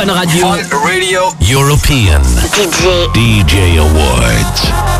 Fun 0.07 0.14
Radio. 0.14 0.62
Radio 0.85 1.35
European 1.40 2.23
DJ 2.53 3.09
DJ 3.12 3.79
Awards. 3.79 4.96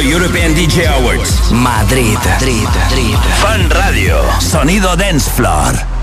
European 0.00 0.54
DJ 0.54 0.86
Awards. 0.86 1.50
Madrid. 1.50 2.18
Madrid. 2.24 2.62
Madrid. 2.62 3.16
Fun 3.40 3.68
Radio. 3.70 4.22
Sonido 4.40 4.94
Dance 4.96 5.28
Floor. 5.30 5.97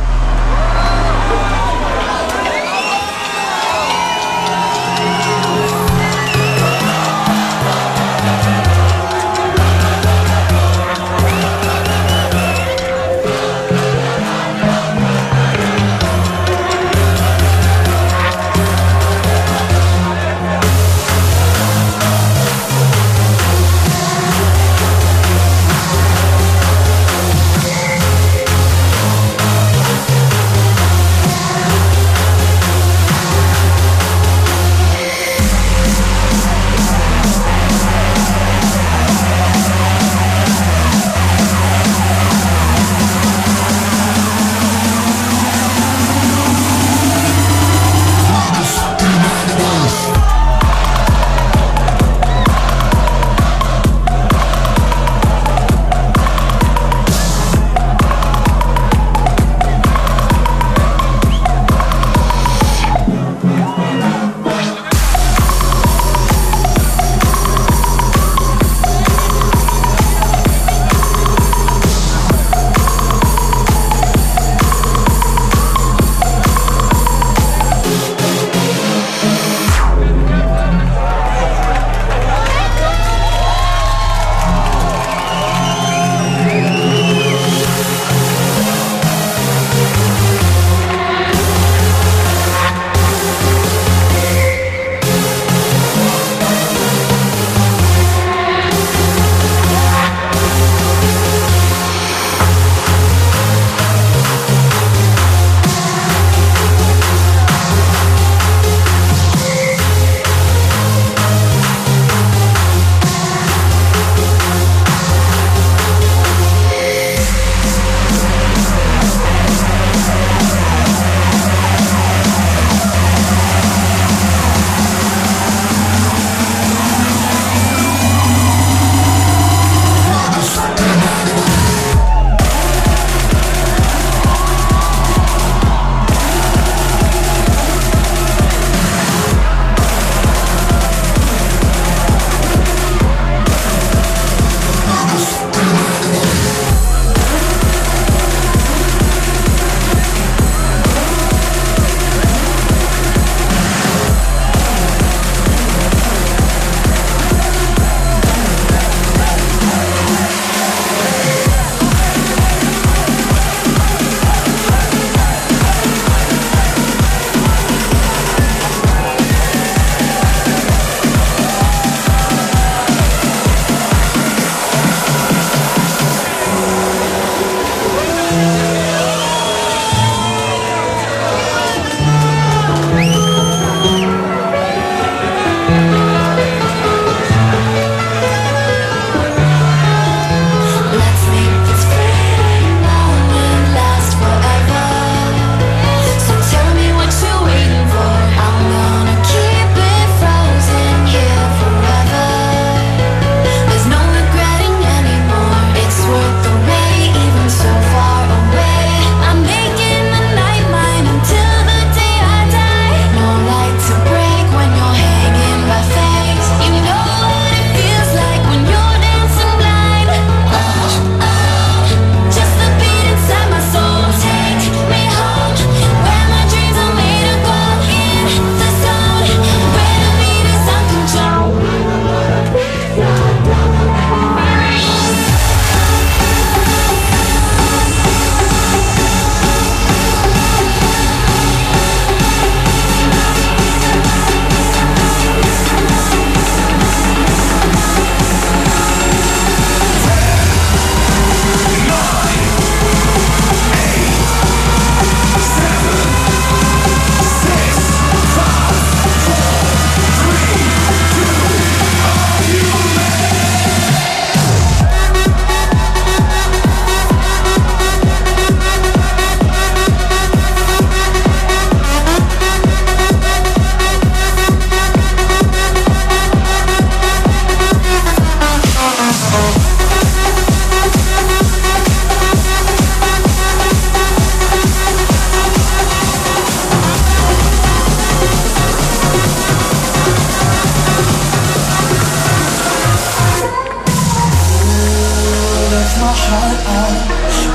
Heart 296.35 296.61
up 296.81 296.95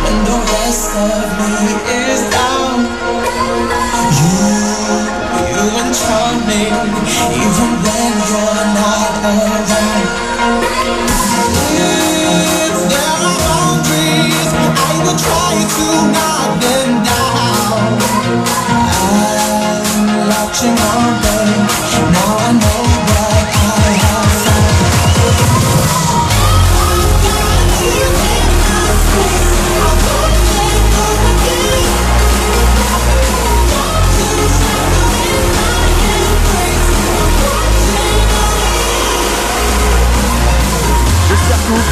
when 0.02 0.16
the 0.28 0.38
rest 0.52 0.90
of 0.96 1.26
me 1.38 1.52
is 2.08 2.20
down. 2.32 2.78
You, 4.18 4.40
you 5.52 5.64
enchant 5.82 6.40
me 6.48 6.62
even 7.44 7.70
when 7.84 8.12
you're 8.28 8.66
not 8.80 9.12
around. 9.28 10.08
If 11.80 12.76
there 12.92 13.16
are 13.28 13.38
boundaries, 13.46 14.50
I 14.56 14.92
will 15.04 15.18
try 15.26 15.54
to 15.76 15.86
knock 16.14 16.50
them 16.64 16.90
down. 17.04 17.30
I'm 20.62 20.76
on. 20.76 21.59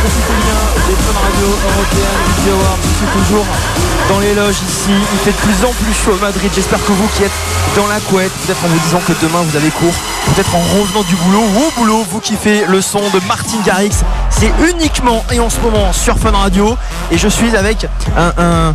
Des. 0.02 0.10
Je 2.82 2.96
suis 2.96 3.06
toujours 3.26 3.44
dans 4.08 4.18
les 4.20 4.34
loges 4.34 4.56
ici. 4.68 4.90
Il 5.12 5.18
fait 5.18 5.30
de 5.32 5.36
plus 5.36 5.64
en 5.64 5.72
plus 5.72 5.92
chaud 5.92 6.12
à 6.20 6.26
Madrid. 6.26 6.50
J'espère 6.54 6.82
que 6.84 6.92
vous 6.92 7.08
qui 7.16 7.24
êtes 7.24 7.30
dans 7.76 7.86
la 7.86 8.00
couette, 8.00 8.32
peut-être 8.46 8.64
en 8.64 8.68
vous 8.68 8.78
disant 8.80 9.00
que 9.06 9.12
demain 9.22 9.42
vous 9.42 9.56
avez 9.56 9.70
cours, 9.70 9.92
peut-être 10.34 10.54
en 10.54 10.60
revenant 10.80 11.02
du 11.02 11.14
boulot 11.16 11.42
ou 11.54 11.62
au 11.68 11.70
boulot, 11.80 12.06
vous 12.10 12.20
kiffez 12.20 12.64
le 12.66 12.80
son 12.80 13.00
de 13.12 13.20
Martin 13.26 13.58
Garrix. 13.64 13.90
C'est 14.30 14.52
uniquement 14.70 15.24
et 15.32 15.40
en 15.40 15.50
ce 15.50 15.60
moment 15.60 15.92
sur 15.92 16.18
Fun 16.18 16.30
Radio. 16.32 16.76
Et 17.10 17.18
je 17.18 17.28
suis 17.28 17.54
avec 17.56 17.86
un- 18.16 18.74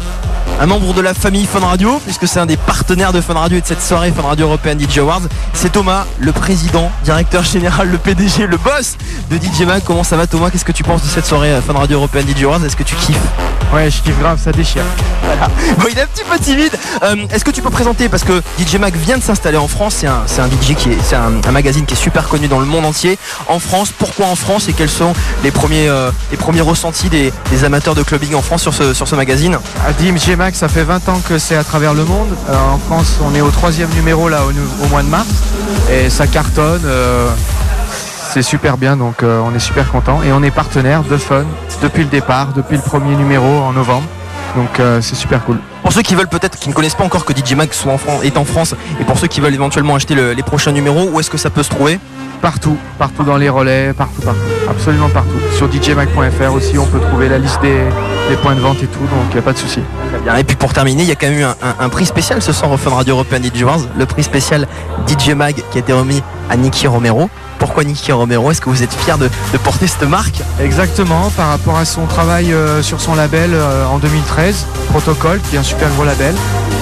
un 0.59 0.65
membre 0.65 0.93
de 0.93 1.01
la 1.01 1.13
famille 1.13 1.45
Fun 1.45 1.59
Radio, 1.59 1.99
puisque 2.05 2.27
c'est 2.27 2.39
un 2.39 2.45
des 2.45 2.57
partenaires 2.57 3.13
de 3.13 3.21
Fun 3.21 3.33
Radio 3.33 3.57
et 3.57 3.61
de 3.61 3.65
cette 3.65 3.81
soirée 3.81 4.11
Fun 4.11 4.21
Radio 4.21 4.47
European 4.47 4.77
DJ 4.79 4.99
Awards. 4.99 5.21
C'est 5.53 5.71
Thomas, 5.71 6.05
le 6.19 6.31
président, 6.31 6.91
directeur 7.03 7.43
général, 7.43 7.89
le 7.89 7.97
PDG, 7.97 8.47
le 8.47 8.57
boss 8.57 8.97
de 9.29 9.37
DJ 9.37 9.65
Mag. 9.65 9.83
Comment 9.83 10.03
ça 10.03 10.17
va 10.17 10.27
Thomas? 10.27 10.49
Qu'est-ce 10.49 10.65
que 10.65 10.71
tu 10.71 10.83
penses 10.83 11.03
de 11.03 11.07
cette 11.07 11.25
soirée 11.25 11.51
euh, 11.51 11.61
Fun 11.61 11.73
Radio 11.73 11.97
European 11.97 12.21
DJ 12.21 12.43
Awards? 12.43 12.63
Est-ce 12.65 12.75
que 12.75 12.83
tu 12.83 12.95
kiffes? 12.95 13.17
Ouais, 13.73 13.89
je 13.89 14.01
kiffe 14.01 14.19
grave, 14.19 14.39
ça 14.39 14.51
déchire. 14.51 14.83
Bon, 15.77 15.85
il 15.91 15.97
est 15.97 16.01
un 16.01 16.07
petit 16.07 16.23
peu 16.23 16.37
timide. 16.39 16.77
Euh, 17.03 17.15
Est-ce 17.31 17.43
que 17.45 17.51
tu 17.51 17.61
peux 17.61 17.69
présenter 17.69 18.09
parce 18.09 18.23
que 18.23 18.41
DJ 18.59 18.75
Mag 18.75 18.95
vient 18.95 19.17
de 19.17 19.23
s'installer 19.23 19.57
en 19.57 19.67
France. 19.67 20.03
C'est 20.27 20.41
un, 20.41 20.47
DJ 20.47 20.75
qui 20.75 20.89
est, 20.89 21.13
un, 21.13 21.51
magazine 21.51 21.85
qui 21.85 21.93
est 21.93 21.97
super 21.97 22.27
connu 22.27 22.47
dans 22.47 22.59
le 22.59 22.65
monde 22.65 22.85
entier. 22.85 23.17
En 23.47 23.59
France, 23.59 23.91
pourquoi 23.97 24.27
en 24.27 24.35
France 24.35 24.67
et 24.67 24.73
quels 24.73 24.89
sont 24.89 25.13
les 25.43 25.51
premiers, 25.51 25.87
euh, 25.87 26.11
les 26.31 26.37
premiers 26.37 26.61
ressentis 26.61 27.09
des, 27.09 27.31
amateurs 27.63 27.95
de 27.95 28.03
clubbing 28.03 28.33
en 28.35 28.41
France 28.41 28.63
sur 28.63 28.73
ce, 28.73 29.15
magazine? 29.15 29.57
À 29.87 29.93
DMG 29.93 30.35
Max, 30.37 30.59
ça 30.59 30.67
fait 30.67 30.83
20 30.83 31.09
ans 31.09 31.21
que 31.27 31.37
c'est 31.37 31.55
à 31.55 31.63
travers 31.63 31.93
le 31.93 32.03
monde. 32.03 32.29
Euh, 32.49 32.55
en 32.73 32.77
France, 32.77 33.19
on 33.23 33.33
est 33.35 33.41
au 33.41 33.51
troisième 33.51 33.89
numéro 33.91 34.29
là 34.29 34.41
au, 34.83 34.87
mois 34.87 35.03
de 35.03 35.07
mars 35.07 35.27
et 35.91 36.09
ça 36.09 36.27
cartonne. 36.27 36.81
c'est 38.33 38.41
super 38.41 38.77
bien, 38.77 38.97
donc 38.97 39.23
on 39.23 39.53
est 39.55 39.59
super 39.59 39.91
content 39.91 40.21
et 40.23 40.31
on 40.31 40.43
est 40.43 40.51
partenaire 40.51 41.03
de 41.03 41.17
Fun 41.17 41.45
depuis 41.81 42.03
le 42.03 42.09
départ, 42.09 42.53
depuis 42.53 42.77
le 42.77 42.81
premier 42.81 43.15
numéro 43.15 43.45
en 43.45 43.73
novembre. 43.73 44.07
Donc 44.55 44.79
euh, 44.79 45.01
c'est 45.01 45.15
super 45.15 45.43
cool. 45.45 45.57
Pour 45.81 45.91
ceux 45.91 46.01
qui 46.01 46.15
veulent 46.15 46.27
peut-être, 46.27 46.57
qui 46.59 46.69
ne 46.69 46.73
connaissent 46.73 46.95
pas 46.95 47.03
encore 47.03 47.25
que 47.25 47.33
DJ 47.33 47.53
Mag 47.55 47.71
soit 47.73 47.91
en 47.91 47.97
Fran- 47.97 48.21
est 48.21 48.37
en 48.37 48.45
France, 48.45 48.75
et 48.99 49.03
pour 49.03 49.17
ceux 49.17 49.27
qui 49.27 49.41
veulent 49.41 49.53
éventuellement 49.53 49.95
acheter 49.95 50.15
le- 50.15 50.33
les 50.33 50.43
prochains 50.43 50.71
numéros, 50.71 51.09
où 51.11 51.19
est-ce 51.19 51.29
que 51.29 51.37
ça 51.37 51.49
peut 51.49 51.63
se 51.63 51.69
trouver? 51.69 51.99
Partout, 52.41 52.77
partout 52.99 53.23
dans 53.23 53.37
les 53.37 53.49
relais, 53.49 53.93
partout, 53.93 54.21
partout, 54.21 54.39
absolument 54.69 55.09
partout. 55.09 55.39
Sur 55.55 55.71
djmac.fr 55.71 56.53
aussi, 56.53 56.77
on 56.77 56.85
peut 56.85 56.99
trouver 56.99 57.29
la 57.29 57.37
liste 57.39 57.61
des, 57.61 57.79
des 58.29 58.35
points 58.35 58.53
de 58.55 58.59
vente 58.59 58.83
et 58.83 58.87
tout, 58.87 58.99
donc 58.99 59.25
il 59.29 59.33
n'y 59.33 59.39
a 59.39 59.41
pas 59.41 59.53
de 59.53 59.57
souci. 59.57 59.79
Et 60.37 60.43
puis 60.43 60.55
pour 60.57 60.73
terminer, 60.73 61.03
il 61.03 61.09
y 61.09 61.11
a 61.11 61.15
quand 61.15 61.27
même 61.29 61.39
eu 61.39 61.43
un, 61.43 61.55
un- 61.61 61.85
un 61.85 61.89
prix 61.89 62.05
spécial 62.05 62.41
ce 62.41 62.51
soir 62.51 62.69
au 62.71 62.77
Fun 62.77 62.91
Radio 62.91 63.15
European 63.15 63.39
DJ 63.41 63.63
Awards, 63.63 63.79
le 63.97 64.05
prix 64.05 64.23
spécial 64.23 64.67
DJ 65.07 65.29
Mag 65.29 65.55
qui 65.71 65.77
a 65.77 65.79
été 65.79 65.93
remis 65.93 66.21
à 66.49 66.57
Nicky 66.57 66.85
Romero. 66.87 67.29
Pourquoi 67.73 67.89
Nicky 67.89 68.11
Romero 68.11 68.51
Est-ce 68.51 68.61
que 68.61 68.69
vous 68.69 68.83
êtes 68.83 68.93
fier 68.93 69.17
de, 69.17 69.27
de 69.51 69.57
porter 69.57 69.87
cette 69.87 70.03
marque? 70.03 70.43
Exactement, 70.61 71.31
par 71.35 71.47
rapport 71.47 71.75
à 71.75 71.85
son 71.85 72.05
travail 72.05 72.53
euh, 72.53 72.83
sur 72.83 73.01
son 73.01 73.15
label 73.15 73.49
euh, 73.51 73.83
en 73.87 73.97
2013, 73.97 74.67
Protocol, 74.91 75.41
qui 75.49 75.55
est 75.55 75.57
un 75.57 75.63
super 75.63 75.89
gros 75.95 76.03
label, 76.03 76.35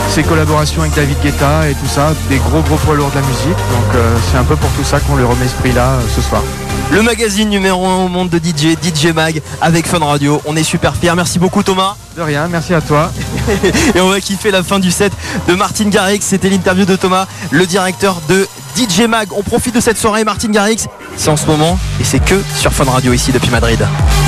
ses 0.09 0.23
collaborations 0.23 0.81
avec 0.81 0.93
David 0.93 1.15
Guetta 1.23 1.69
et 1.69 1.75
tout 1.75 1.87
ça, 1.87 2.13
des 2.27 2.39
gros 2.39 2.59
gros 2.59 2.75
poids 2.75 2.95
lourds 2.95 3.09
de 3.11 3.15
la 3.15 3.21
musique. 3.21 3.45
Donc 3.45 3.95
euh, 3.95 4.17
c'est 4.29 4.37
un 4.37 4.43
peu 4.43 4.57
pour 4.57 4.69
tout 4.71 4.83
ça 4.83 4.99
qu'on 4.99 5.15
lui 5.15 5.23
remet 5.23 5.47
ce 5.47 5.55
prix-là 5.61 5.93
ce 6.13 6.19
soir. 6.19 6.43
Le 6.91 7.01
magazine 7.01 7.47
numéro 7.47 7.87
1 7.87 7.95
au 8.03 8.07
monde 8.09 8.29
de 8.29 8.37
DJ, 8.37 8.75
DJ 8.83 9.13
Mag 9.15 9.41
avec 9.61 9.87
Fun 9.87 9.99
Radio. 9.99 10.41
On 10.45 10.57
est 10.57 10.63
super 10.63 10.93
fiers. 10.97 11.13
Merci 11.15 11.39
beaucoup 11.39 11.63
Thomas. 11.63 11.95
De 12.17 12.21
rien, 12.21 12.49
merci 12.49 12.73
à 12.73 12.81
toi. 12.81 13.09
Et 13.95 14.01
on 14.01 14.09
va 14.09 14.19
kiffer 14.19 14.51
la 14.51 14.61
fin 14.61 14.77
du 14.77 14.91
set 14.91 15.13
de 15.47 15.53
Martin 15.53 15.87
Garrix. 15.87 16.19
C'était 16.19 16.49
l'interview 16.49 16.83
de 16.83 16.97
Thomas, 16.97 17.27
le 17.49 17.65
directeur 17.65 18.17
de 18.27 18.45
DJ 18.75 19.01
Mag. 19.07 19.29
On 19.33 19.43
profite 19.43 19.75
de 19.75 19.79
cette 19.79 19.97
soirée 19.97 20.23
Martin 20.23 20.49
Garrix. 20.49 20.87
C'est 21.17 21.29
en 21.29 21.37
ce 21.37 21.45
moment 21.45 21.77
et 21.99 22.03
c'est 22.03 22.23
que 22.23 22.41
sur 22.57 22.71
Fun 22.71 22.85
Radio 22.85 23.13
ici 23.13 23.31
depuis 23.31 23.49
Madrid. 23.49 23.79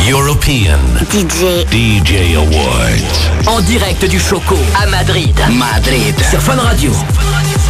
European 0.09 0.77
DJ 1.11 1.65
DJ 1.71 2.35
Awards. 2.35 3.47
En 3.47 3.61
direct 3.61 4.05
du 4.05 4.19
Choco 4.19 4.57
à 4.81 4.87
Madrid. 4.87 5.35
Madrid. 5.51 6.15
Sur 6.29 6.41
Fun 6.41 6.55
Radio. 6.55 6.91
Fun 6.91 7.31
Radio. 7.31 7.62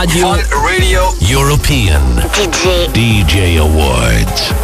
Radio. 0.00 0.32
Fun 0.32 0.40
Radio 0.64 1.12
European 1.20 2.22
DJ 2.32 2.88
DJ 2.94 3.58
Awards. 3.58 4.59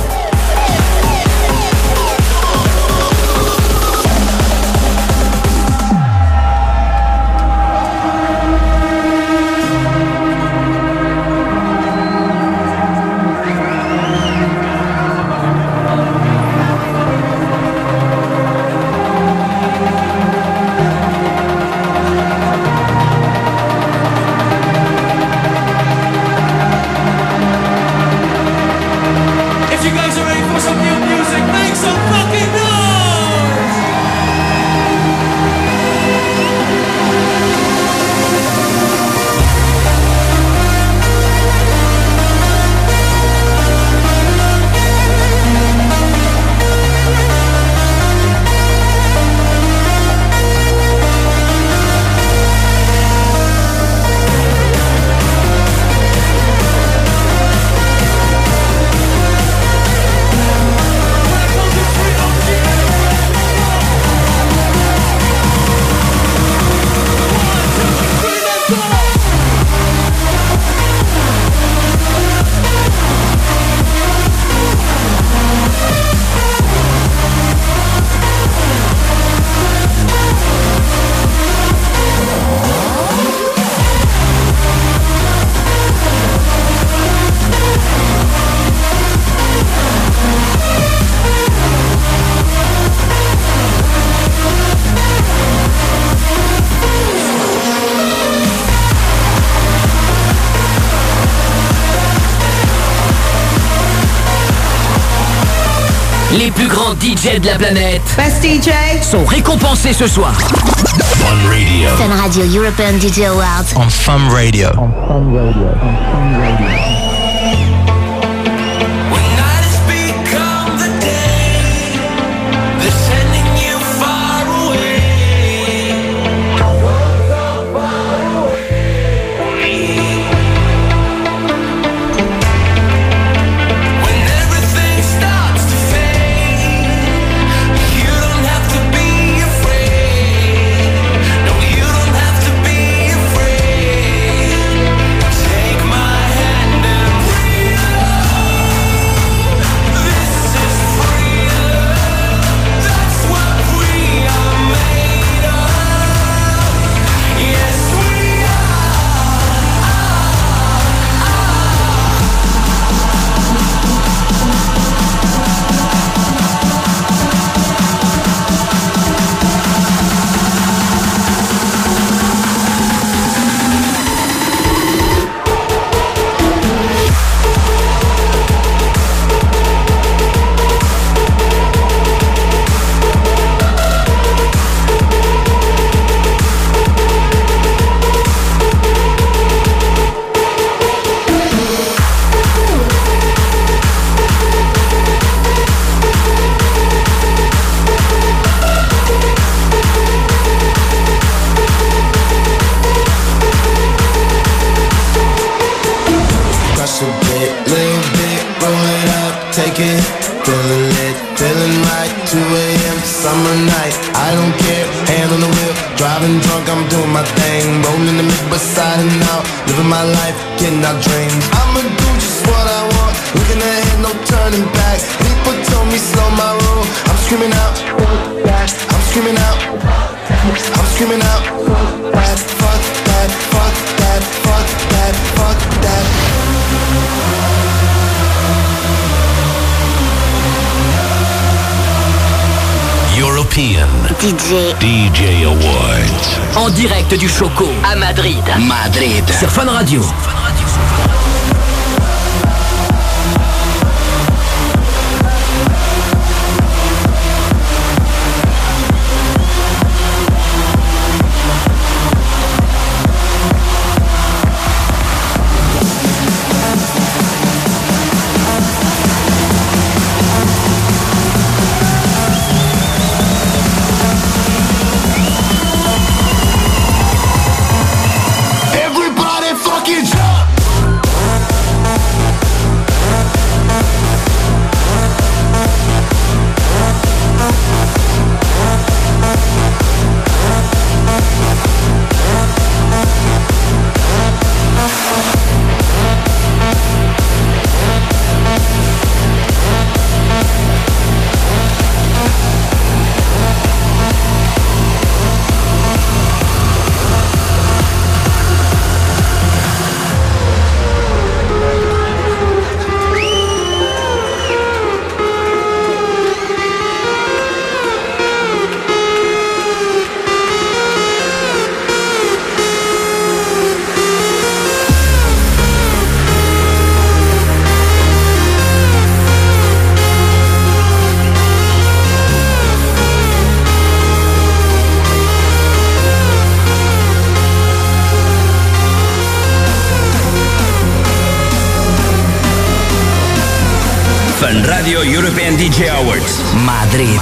plus 106.57 106.68
grands 106.68 106.94
DJ 106.94 107.38
de 107.38 107.46
la 107.46 107.57
planète 107.57 108.00
Best 108.16 108.42
DJ 108.42 108.70
sont 109.02 109.24
récompensés 109.26 109.92
ce 109.92 110.07
soir. 110.07 110.32
Fun 110.32 111.48
Radio. 111.50 111.88
Fun 111.98 112.16
Radio 112.16 112.44
European 112.44 112.98
DJ 112.98 113.24
Awards. 113.26 113.66
On 113.76 113.88
Fun 113.90 114.28
Radio. 114.30 114.68
On 114.78 114.88
Fun 114.88 115.36
Radio. 115.36 115.66
On 115.82 115.96
Fun 116.12 116.40
Radio. 116.40 116.95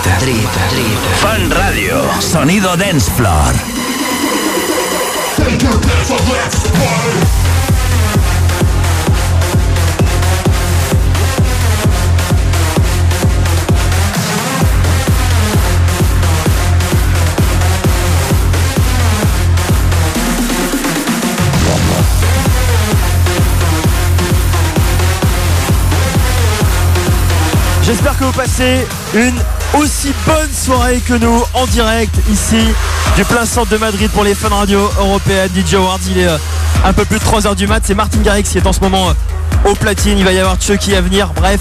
Fan 0.05 1.51
Radio. 1.51 1.97
Sonido 2.21 2.77
Dance 2.77 3.09
Floor. 3.17 3.53
J'espère 27.83 28.19
que 28.19 28.25
vous 28.25 28.33
passez 28.33 28.87
une 29.15 29.33
aussi 29.79 30.13
bonne 30.27 30.53
soirée 30.53 31.01
que 31.01 31.15
nous 31.15 31.43
en 31.55 31.67
direct 31.67 32.15
ici 32.31 32.59
du 33.17 33.25
plein 33.25 33.45
centre 33.45 33.71
de 33.71 33.77
Madrid 33.77 34.11
pour 34.11 34.25
les 34.25 34.35
Fun 34.35 34.49
Radio 34.49 34.91
européennes 34.99 35.51
DJ 35.55 35.75
Awards. 35.75 35.99
Il 36.09 36.19
est 36.19 36.29
euh, 36.29 36.39
un 36.85 36.93
peu 36.93 37.05
plus 37.05 37.19
de 37.19 37.25
3h 37.25 37.55
du 37.55 37.67
mat. 37.67 37.83
C'est 37.85 37.95
Martin 37.95 38.21
Garrix 38.21 38.45
qui 38.45 38.59
est 38.59 38.67
en 38.67 38.73
ce 38.73 38.81
moment 38.81 39.09
euh, 39.09 39.71
au 39.71 39.75
platine. 39.75 40.19
Il 40.19 40.25
va 40.25 40.33
y 40.33 40.39
avoir 40.39 40.61
Chucky 40.61 40.95
à 40.95 41.01
venir. 41.01 41.33
Bref, 41.35 41.61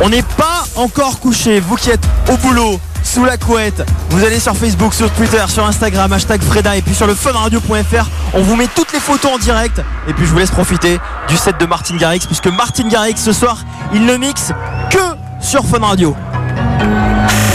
on 0.00 0.08
n'est 0.08 0.22
pas 0.22 0.64
encore 0.76 1.20
couché. 1.20 1.60
Vous 1.60 1.76
qui 1.76 1.90
êtes 1.90 2.04
au 2.30 2.36
boulot, 2.36 2.80
sous 3.02 3.24
la 3.24 3.36
couette, 3.36 3.84
vous 4.10 4.24
allez 4.24 4.40
sur 4.40 4.56
Facebook, 4.56 4.94
sur 4.94 5.10
Twitter, 5.10 5.44
sur 5.48 5.66
Instagram, 5.66 6.12
hashtag 6.12 6.42
Freda 6.42 6.76
et 6.76 6.82
puis 6.82 6.94
sur 6.94 7.06
le 7.06 7.14
funradio.fr. 7.14 8.08
On 8.34 8.42
vous 8.42 8.56
met 8.56 8.68
toutes 8.74 8.92
les 8.92 9.00
photos 9.00 9.32
en 9.32 9.38
direct. 9.38 9.80
Et 10.08 10.12
puis 10.12 10.26
je 10.26 10.30
vous 10.30 10.38
laisse 10.38 10.50
profiter 10.50 10.98
du 11.28 11.36
set 11.36 11.58
de 11.58 11.66
Martin 11.66 11.96
Garrix 11.96 12.20
puisque 12.26 12.48
Martin 12.48 12.88
Garrix 12.88 13.16
ce 13.16 13.32
soir, 13.32 13.58
il 13.92 14.04
ne 14.04 14.16
mixe 14.16 14.52
que 14.90 14.98
sur 15.40 15.64
Fun 15.64 15.80
Radio. 15.80 16.16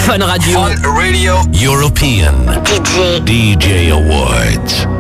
Fun 0.09 0.23
Radio. 0.23 0.73
Radio 0.95 1.43
European 1.51 2.33
DJ. 2.63 3.19
DJ 3.23 3.91
Awards. 3.91 4.98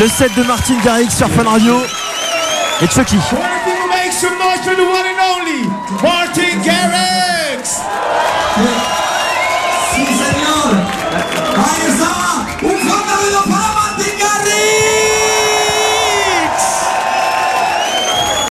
Le 0.00 0.08
set 0.08 0.34
de 0.34 0.42
Martin 0.44 0.78
Garrix 0.82 1.10
sur 1.10 1.28
Fun 1.28 1.42
Radio 1.42 1.74
et 2.80 2.86
Chucky. 2.86 3.18